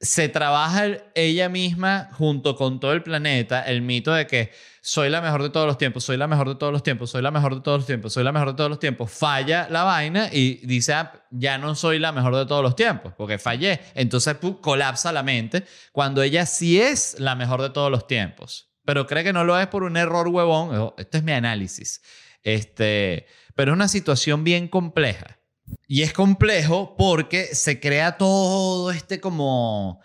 se 0.00 0.30
trabaja 0.30 0.86
ella 1.14 1.50
misma 1.50 2.08
junto 2.12 2.56
con 2.56 2.80
todo 2.80 2.94
el 2.94 3.02
planeta 3.02 3.60
el 3.60 3.82
mito 3.82 4.14
de 4.14 4.26
que 4.26 4.50
soy 4.80 5.10
la 5.10 5.20
mejor 5.20 5.42
de 5.42 5.50
todos 5.50 5.66
los 5.66 5.76
tiempos, 5.76 6.04
soy 6.04 6.16
la 6.16 6.26
mejor 6.26 6.48
de 6.48 6.54
todos 6.54 6.72
los 6.72 6.82
tiempos, 6.82 7.10
soy 7.10 7.20
la 7.20 7.30
mejor 7.30 7.54
de 7.54 7.60
todos 7.60 7.80
los 7.80 7.86
tiempos, 7.86 8.14
soy 8.14 8.24
la 8.24 8.32
mejor 8.32 8.48
de 8.48 8.54
todos 8.54 8.70
los 8.70 8.80
tiempos. 8.80 9.10
Falla 9.10 9.68
la 9.68 9.82
vaina 9.82 10.30
y 10.32 10.66
dice, 10.66 10.94
ah, 10.94 11.26
ya 11.30 11.58
no 11.58 11.74
soy 11.74 11.98
la 11.98 12.12
mejor 12.12 12.34
de 12.34 12.46
todos 12.46 12.62
los 12.62 12.74
tiempos, 12.74 13.12
porque 13.14 13.38
fallé. 13.38 13.80
Entonces 13.94 14.38
colapsa 14.62 15.12
la 15.12 15.22
mente 15.22 15.64
cuando 15.92 16.22
ella 16.22 16.46
sí 16.46 16.80
es 16.80 17.16
la 17.18 17.34
mejor 17.34 17.60
de 17.60 17.68
todos 17.68 17.90
los 17.90 18.06
tiempos 18.06 18.68
pero 18.88 19.06
cree 19.06 19.22
que 19.22 19.34
no 19.34 19.44
lo 19.44 19.60
es 19.60 19.66
por 19.66 19.82
un 19.82 19.98
error 19.98 20.28
huevón. 20.28 20.94
Este 20.96 21.18
es 21.18 21.22
mi 21.22 21.32
análisis. 21.32 22.00
Este, 22.42 23.26
pero 23.54 23.72
es 23.72 23.76
una 23.76 23.86
situación 23.86 24.44
bien 24.44 24.66
compleja. 24.66 25.40
Y 25.86 26.00
es 26.00 26.14
complejo 26.14 26.96
porque 26.96 27.54
se 27.54 27.80
crea 27.80 28.16
todo 28.16 28.90
este 28.90 29.20
como... 29.20 30.00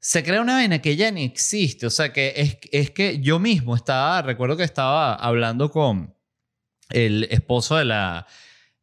Se 0.00 0.22
crea 0.22 0.42
una 0.42 0.52
vaina 0.52 0.82
que 0.82 0.96
ya 0.96 1.10
ni 1.10 1.24
existe. 1.24 1.86
O 1.86 1.90
sea, 1.90 2.12
que 2.12 2.34
es, 2.36 2.58
es 2.72 2.90
que 2.90 3.20
yo 3.20 3.38
mismo 3.38 3.74
estaba, 3.74 4.20
recuerdo 4.20 4.58
que 4.58 4.64
estaba 4.64 5.14
hablando 5.14 5.70
con 5.70 6.14
el 6.90 7.26
esposo 7.30 7.76
de 7.76 7.86
la, 7.86 8.26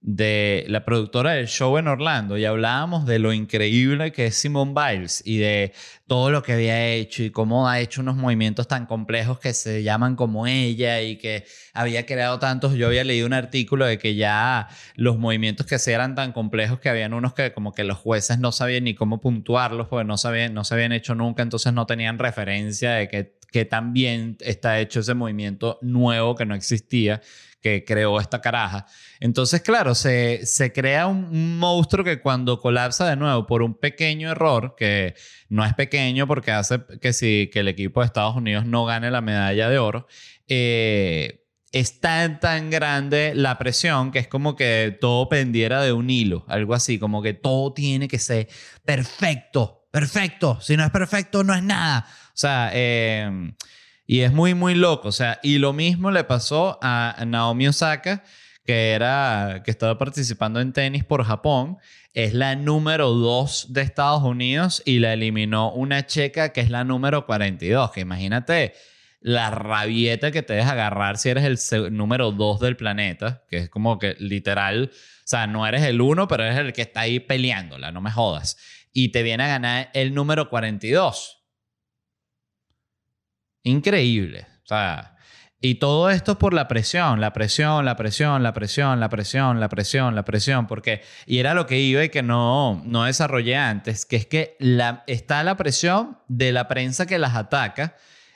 de 0.06 0.66
la 0.68 0.84
productora 0.84 1.32
del 1.32 1.48
show 1.48 1.78
en 1.78 1.88
Orlando 1.88 2.38
y 2.38 2.44
hablábamos 2.44 3.06
de 3.06 3.20
lo 3.20 3.32
increíble 3.32 4.12
que 4.12 4.26
es 4.26 4.36
Simone 4.36 4.74
Biles 4.76 5.24
y 5.26 5.38
de 5.38 5.72
todo 6.08 6.30
lo 6.30 6.44
que 6.44 6.52
había 6.52 6.88
hecho 6.90 7.24
y 7.24 7.30
cómo 7.30 7.70
ha 7.70 7.80
hecho 7.80 8.02
unos 8.02 8.18
movimientos 8.18 8.68
tan 8.68 8.86
complejos 8.86 9.40
que 9.40 9.54
se 9.54 9.82
llaman 9.82 10.18
como 10.18 10.46
ella 10.46 11.02
y 11.02 11.18
que 11.18 11.46
había 11.74 12.06
creado 12.06 12.38
tantos. 12.38 12.74
Yo 12.74 12.88
había 12.88 13.06
leído 13.06 13.26
un 13.26 13.34
artículo 13.34 13.86
de 13.86 13.98
que 13.98 14.16
ya 14.16 14.68
los 14.96 15.18
movimientos 15.18 15.66
que 15.66 15.80
se 15.80 15.94
eran 15.94 16.16
tan 16.16 16.34
complejos 16.34 16.82
que 16.82 16.90
habían 16.90 17.14
unos 17.14 17.34
que 17.34 17.54
como 17.54 17.72
que 17.72 17.86
los 17.86 17.98
jueces 17.98 18.40
no 18.40 18.52
sabían 18.52 18.84
ni 18.84 18.96
cómo 18.96 19.22
puntuarlos 19.22 19.88
porque 19.88 20.04
no, 20.06 20.18
sabían, 20.18 20.54
no 20.54 20.66
se 20.66 20.74
habían 20.74 20.92
hecho 20.92 21.16
nunca, 21.16 21.44
entonces 21.44 21.72
no 21.72 21.86
tenían 21.86 22.20
referencia 22.20 22.92
de 22.92 23.08
que 23.08 23.38
que 23.54 23.66
también 23.66 24.36
está 24.40 24.80
hecho 24.80 25.00
ese 25.00 25.14
movimiento 25.14 25.78
nuevo 25.84 26.34
que 26.36 26.44
no 26.44 26.56
existía, 26.56 27.22
que 27.62 27.86
creó 27.86 28.20
esta 28.20 28.42
caraja. 28.42 28.88
Entonces, 29.24 29.62
claro, 29.62 29.96
se, 29.96 30.46
se 30.46 30.74
crea 30.74 31.08
un, 31.08 31.58
monstruo 31.58 32.04
que 32.04 32.20
cuando 32.20 32.60
colapsa 32.60 33.10
de 33.10 33.16
nuevo 33.16 33.48
por 33.48 33.62
un 33.62 33.74
pequeño 33.74 34.30
error, 34.30 34.76
que 34.78 35.16
no 35.48 35.64
es 35.64 35.74
pequeño 35.76 36.28
porque 36.28 36.52
hace 36.52 36.82
que, 37.00 37.14
si, 37.14 37.50
que 37.50 37.62
el 37.62 37.70
equipo 37.70 38.02
de 38.02 38.08
Estados 38.08 38.36
Unidos 38.36 38.66
no 38.66 38.84
gane 38.84 39.10
la 39.12 39.22
medalla 39.22 39.70
de 39.70 39.80
oro, 39.80 40.08
eh, 40.50 41.46
es 41.72 42.02
tan, 42.02 42.38
grande 42.70 43.32
la 43.34 43.58
presión 43.58 44.12
que 44.12 44.20
es 44.20 44.28
como 44.28 44.58
que 44.58 44.98
todo 45.00 45.30
pendiera 45.30 45.82
de 45.82 45.94
un 45.94 46.10
hilo, 46.10 46.44
algo 46.50 46.74
así, 46.74 47.00
como 47.00 47.22
que 47.22 47.34
todo 47.34 47.72
tiene 47.72 48.10
que 48.10 48.20
ser 48.20 48.50
perfecto, 48.84 49.88
perfecto. 49.90 50.60
Si 50.60 50.76
no 50.76 50.84
es 50.84 50.92
perfecto, 50.92 51.46
no 51.46 51.56
es 51.56 51.64
nada. 51.64 52.06
O 52.10 52.36
sea, 52.38 52.72
em, 52.74 53.56
y 54.06 54.20
es 54.20 54.34
muy, 54.34 54.54
muy 54.54 54.76
loco. 54.76 55.08
O 55.08 55.14
sea, 55.14 55.40
y 55.44 55.60
lo 55.60 55.72
mismo 55.72 56.12
le 56.12 56.26
pasó 56.26 56.78
a 56.82 57.24
Naomi 57.26 57.70
Osaka, 57.70 58.22
que 58.64 58.92
era, 58.92 59.62
que 59.64 59.72
estaba 59.72 59.98
participando 59.98 60.62
en 60.62 60.74
tenis 60.74 61.04
por 61.04 61.24
Japón. 61.24 61.78
Es 62.14 62.34
la 62.34 62.56
número 62.56 63.10
2 63.10 63.74
de 63.74 63.82
Estados 63.82 64.24
Unidos 64.24 64.82
y 64.86 65.00
la 65.00 65.14
eliminó 65.14 65.72
una 65.72 66.06
checa 66.06 66.54
que 66.54 66.62
es 66.62 66.70
la 66.70 66.84
número 66.84 67.26
42, 67.26 67.92
que 67.92 68.02
imagínate 68.02 68.74
la 69.24 69.50
rabieta 69.50 70.32
que 70.32 70.44
te 70.44 70.54
deja 70.54 70.74
agarrar 70.74 71.18
si 71.18 71.30
eres 71.30 71.72
el 71.72 71.96
número 71.96 72.32
dos 72.32 72.60
del 72.60 72.76
planeta, 72.76 73.44
que 73.50 73.58
es 73.58 73.70
como 73.70 73.98
que 73.98 74.16
literal, 74.20 74.92
o 74.94 74.98
sea, 75.24 75.48
no 75.48 75.66
eres 75.66 75.82
el 75.84 76.02
uno, 76.02 76.28
pero 76.28 76.44
eres 76.44 76.58
el 76.58 76.74
que 76.74 76.82
está 76.82 77.02
ahí 77.02 77.22
peleándola, 77.22 77.92
no 77.92 78.02
me 78.02 78.12
jodas. 78.12 78.58
Y 78.92 79.10
te 79.10 79.24
viene 79.24 79.46
a 79.46 79.48
ganar 79.48 79.90
el 79.94 80.14
número 80.14 80.50
42. 80.50 81.42
Increíble. 83.64 84.46
O 84.64 84.68
sea, 84.68 85.13
y 85.66 85.76
todo 85.76 86.10
esto 86.10 86.38
por 86.38 86.54
la 86.54 86.68
presión, 86.68 87.22
la 87.22 87.32
presión, 87.32 87.86
la 87.86 87.96
presión, 87.96 88.44
la 88.44 88.52
presión, 88.52 89.00
la 89.00 89.08
presión, 89.08 89.62
la 89.62 89.70
presión, 89.70 90.14
la 90.14 90.26
presión, 90.26 90.68
porque, 90.68 91.02
y 91.26 91.38
era 91.38 91.54
lo 91.54 91.68
que 91.68 91.80
iba 91.80 92.04
y 92.04 92.10
que 92.10 92.22
no, 92.22 92.82
no 92.84 93.06
desarrollé 93.06 93.56
antes, 93.56 94.06
que 94.06 94.18
es 94.18 94.26
que 94.26 94.58
está 95.08 95.42
la 95.42 95.56
presión 95.56 96.18
de 96.28 96.52
la 96.52 96.68
prensa 96.68 97.06
que 97.06 97.18
las 97.18 97.36
ataca, 97.36 97.96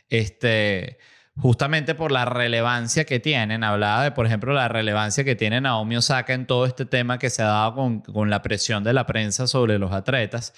este, 0.09 0.99
justamente 1.37 1.95
por 1.95 2.11
la 2.11 2.25
relevancia 2.25 3.05
que 3.05 3.19
tienen. 3.19 3.63
Hablaba 3.63 4.03
de, 4.03 4.11
por 4.11 4.25
ejemplo, 4.25 4.53
la 4.53 4.67
relevancia 4.67 5.23
que 5.23 5.35
tiene 5.35 5.61
Naomi 5.61 5.97
Osaka 5.97 6.33
en 6.33 6.45
todo 6.45 6.65
este 6.65 6.85
tema 6.85 7.19
que 7.19 7.29
se 7.29 7.41
ha 7.43 7.47
dado 7.47 7.75
con, 7.75 8.01
con 8.01 8.29
la 8.29 8.41
presión 8.41 8.83
de 8.83 8.93
la 8.93 9.05
prensa 9.05 9.47
sobre 9.47 9.79
los 9.79 9.91
atletas 9.91 10.53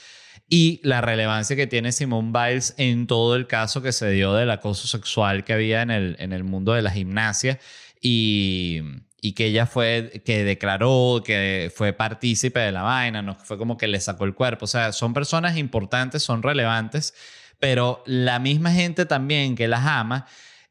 y 0.48 0.80
la 0.84 1.02
relevancia 1.02 1.56
que 1.56 1.68
tiene 1.68 1.92
Simone 1.92 2.32
Biles 2.32 2.74
en 2.78 3.08
todo 3.08 3.36
el 3.36 3.46
caso 3.46 3.82
que 3.82 3.92
se 3.92 4.10
dio 4.10 4.34
del 4.34 4.50
acoso 4.50 4.88
sexual 4.88 5.44
que 5.44 5.54
había 5.54 5.82
en 5.82 5.92
el, 5.92 6.16
en 6.20 6.34
el 6.34 6.44
mundo 6.44 6.74
de 6.74 6.82
la 6.82 6.92
gimnasia 6.92 7.60
y, 8.02 8.82
y 9.22 9.34
que 9.34 9.48
ella 9.48 9.66
fue, 9.66 10.24
que 10.26 10.44
declaró, 10.44 11.22
que 11.24 11.72
fue 11.76 11.94
partícipe 11.94 12.60
de 12.60 12.72
la 12.72 12.82
vaina, 12.82 13.22
no 13.22 13.36
fue 13.36 13.58
como 13.58 13.78
que 13.78 13.88
le 13.88 14.00
sacó 14.00 14.24
el 14.24 14.34
cuerpo. 14.34 14.66
O 14.66 14.68
sea, 14.68 14.92
son 14.92 15.14
personas 15.14 15.58
importantes, 15.58 16.24
son 16.24 16.42
relevantes 16.42 17.14
pero 17.60 18.04
la 18.06 18.40
misma 18.40 18.72
gente 18.72 19.06
también 19.06 19.56
que 19.56 19.68
las 19.68 19.86
ama 19.86 20.26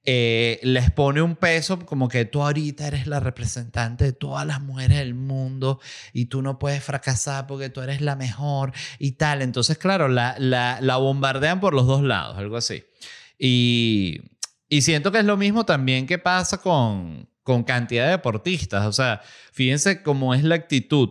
eh, 0.04 0.60
les 0.62 0.90
pone 0.90 1.20
un 1.20 1.36
peso 1.36 1.84
como 1.84 2.08
que 2.08 2.24
tú 2.24 2.42
ahorita 2.42 2.86
eres 2.86 3.06
la 3.06 3.20
representante 3.20 4.04
de 4.04 4.12
todas 4.12 4.46
las 4.46 4.60
mujeres 4.60 4.98
del 4.98 5.14
mundo 5.14 5.80
y 6.12 6.26
tú 6.26 6.40
no 6.40 6.58
puedes 6.58 6.82
fracasar 6.82 7.46
porque 7.46 7.68
tú 7.68 7.80
eres 7.80 8.00
la 8.00 8.16
mejor 8.16 8.72
y 8.98 9.12
tal. 9.12 9.42
Entonces, 9.42 9.76
claro, 9.76 10.08
la, 10.08 10.36
la, 10.38 10.96
bombardean 10.96 11.60
por 11.60 11.74
los 11.74 11.86
dos 11.86 12.02
lados, 12.02 12.38
algo 12.38 12.56
así. 12.56 12.84
Y, 13.38 14.20
y 14.68 14.82
siento 14.82 15.12
que 15.12 15.18
es 15.18 15.24
lo 15.24 15.36
mismo 15.36 15.64
también 15.66 16.06
que 16.06 16.18
pasa 16.18 16.58
con, 16.58 17.28
con 17.42 17.64
cantidad 17.64 18.04
de 18.04 18.12
deportistas. 18.12 18.86
O 18.86 18.92
sea, 18.92 19.20
fíjense 19.52 20.02
cómo 20.02 20.34
es 20.34 20.42
la 20.42 20.54
actitud 20.54 21.10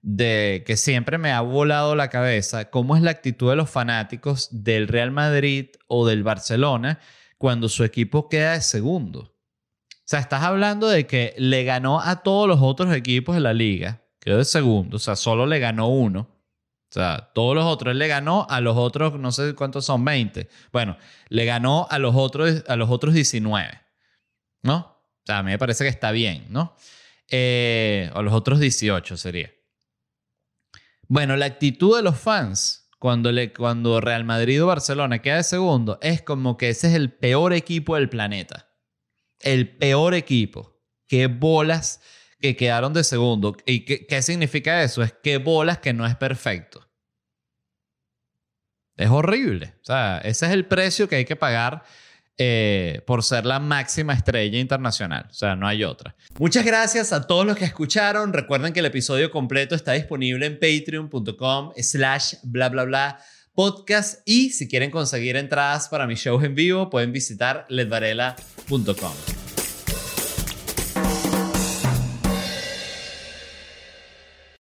de 0.00 0.62
que 0.66 0.76
siempre 0.76 1.18
me 1.18 1.32
ha 1.32 1.40
volado 1.40 1.96
la 1.96 2.08
cabeza, 2.08 2.70
cómo 2.70 2.96
es 2.96 3.02
la 3.02 3.10
actitud 3.10 3.50
de 3.50 3.56
los 3.56 3.68
fanáticos 3.68 4.48
del 4.52 4.86
Real 4.86 5.10
Madrid 5.10 5.70
o 5.88 6.06
del 6.06 6.22
Barcelona 6.22 7.00
cuando 7.38 7.68
su 7.68 7.84
equipo 7.84 8.28
queda 8.28 8.52
de 8.52 8.60
segundo. 8.60 9.20
O 9.20 10.10
sea, 10.10 10.20
estás 10.20 10.42
hablando 10.42 10.88
de 10.88 11.06
que 11.06 11.34
le 11.38 11.64
ganó 11.64 12.00
a 12.00 12.22
todos 12.22 12.48
los 12.48 12.60
otros 12.60 12.94
equipos 12.94 13.34
de 13.34 13.40
la 13.40 13.54
liga, 13.54 14.02
quedó 14.20 14.38
de 14.38 14.44
segundo, 14.44 14.96
o 14.96 15.00
sea, 15.00 15.16
solo 15.16 15.46
le 15.46 15.58
ganó 15.58 15.88
uno. 15.88 16.20
O 16.90 16.92
sea, 16.92 17.30
todos 17.34 17.54
los 17.54 17.66
otros, 17.66 17.92
él 17.92 17.98
le 17.98 18.08
ganó 18.08 18.46
a 18.48 18.62
los 18.62 18.76
otros, 18.76 19.18
no 19.18 19.30
sé 19.30 19.54
cuántos 19.54 19.84
son, 19.84 20.02
20. 20.04 20.48
Bueno, 20.72 20.96
le 21.28 21.44
ganó 21.44 21.86
a 21.90 21.98
los 21.98 22.16
otros, 22.16 22.64
a 22.66 22.76
los 22.76 22.88
otros 22.88 23.12
19. 23.12 23.68
¿No? 24.62 24.76
O 24.76 25.22
sea, 25.26 25.38
a 25.38 25.42
mí 25.42 25.50
me 25.50 25.58
parece 25.58 25.84
que 25.84 25.90
está 25.90 26.10
bien, 26.12 26.46
¿no? 26.48 26.74
Eh, 27.28 28.10
o 28.14 28.22
los 28.22 28.32
otros 28.32 28.58
18 28.58 29.18
sería. 29.18 29.52
Bueno, 31.06 31.36
la 31.36 31.44
actitud 31.44 31.94
de 31.94 32.02
los 32.02 32.18
fans 32.18 32.87
cuando, 32.98 33.32
le, 33.32 33.52
cuando 33.52 34.00
Real 34.00 34.24
Madrid 34.24 34.62
o 34.62 34.66
Barcelona 34.66 35.20
queda 35.20 35.36
de 35.36 35.44
segundo 35.44 35.98
es 36.02 36.22
como 36.22 36.56
que 36.56 36.70
ese 36.70 36.88
es 36.88 36.94
el 36.94 37.12
peor 37.12 37.52
equipo 37.52 37.94
del 37.94 38.08
planeta. 38.08 38.70
El 39.40 39.76
peor 39.76 40.14
equipo. 40.14 40.80
Qué 41.06 41.28
bolas 41.28 42.00
que 42.40 42.56
quedaron 42.56 42.92
de 42.92 43.04
segundo. 43.04 43.56
¿Y 43.66 43.84
qué, 43.84 44.06
qué 44.06 44.22
significa 44.22 44.82
eso? 44.82 45.02
Es 45.02 45.12
que 45.12 45.38
bolas 45.38 45.78
que 45.78 45.92
no 45.92 46.06
es 46.06 46.16
perfecto. 46.16 46.88
Es 48.96 49.10
horrible. 49.10 49.74
O 49.80 49.84
sea, 49.84 50.18
ese 50.18 50.46
es 50.46 50.52
el 50.52 50.66
precio 50.66 51.08
que 51.08 51.16
hay 51.16 51.24
que 51.24 51.36
pagar 51.36 51.84
eh, 52.38 53.02
por 53.06 53.24
ser 53.24 53.44
la 53.44 53.58
máxima 53.58 54.14
estrella 54.14 54.58
internacional. 54.58 55.26
O 55.28 55.34
sea, 55.34 55.56
no 55.56 55.66
hay 55.66 55.82
otra. 55.82 56.14
Muchas 56.38 56.64
gracias 56.64 57.12
a 57.12 57.26
todos 57.26 57.44
los 57.44 57.56
que 57.56 57.64
escucharon. 57.64 58.32
Recuerden 58.32 58.72
que 58.72 58.80
el 58.80 58.86
episodio 58.86 59.30
completo 59.30 59.74
está 59.74 59.92
disponible 59.92 60.46
en 60.46 60.54
patreon.com 60.54 61.72
slash 61.76 62.34
bla 62.44 62.68
bla 62.68 62.84
bla 62.84 63.18
podcast 63.54 64.20
y 64.24 64.50
si 64.50 64.68
quieren 64.68 64.92
conseguir 64.92 65.34
entradas 65.34 65.88
para 65.88 66.06
mis 66.06 66.20
shows 66.20 66.44
en 66.44 66.54
vivo 66.54 66.90
pueden 66.90 67.10
visitar 67.10 67.66
ledvarela.com. 67.68 69.47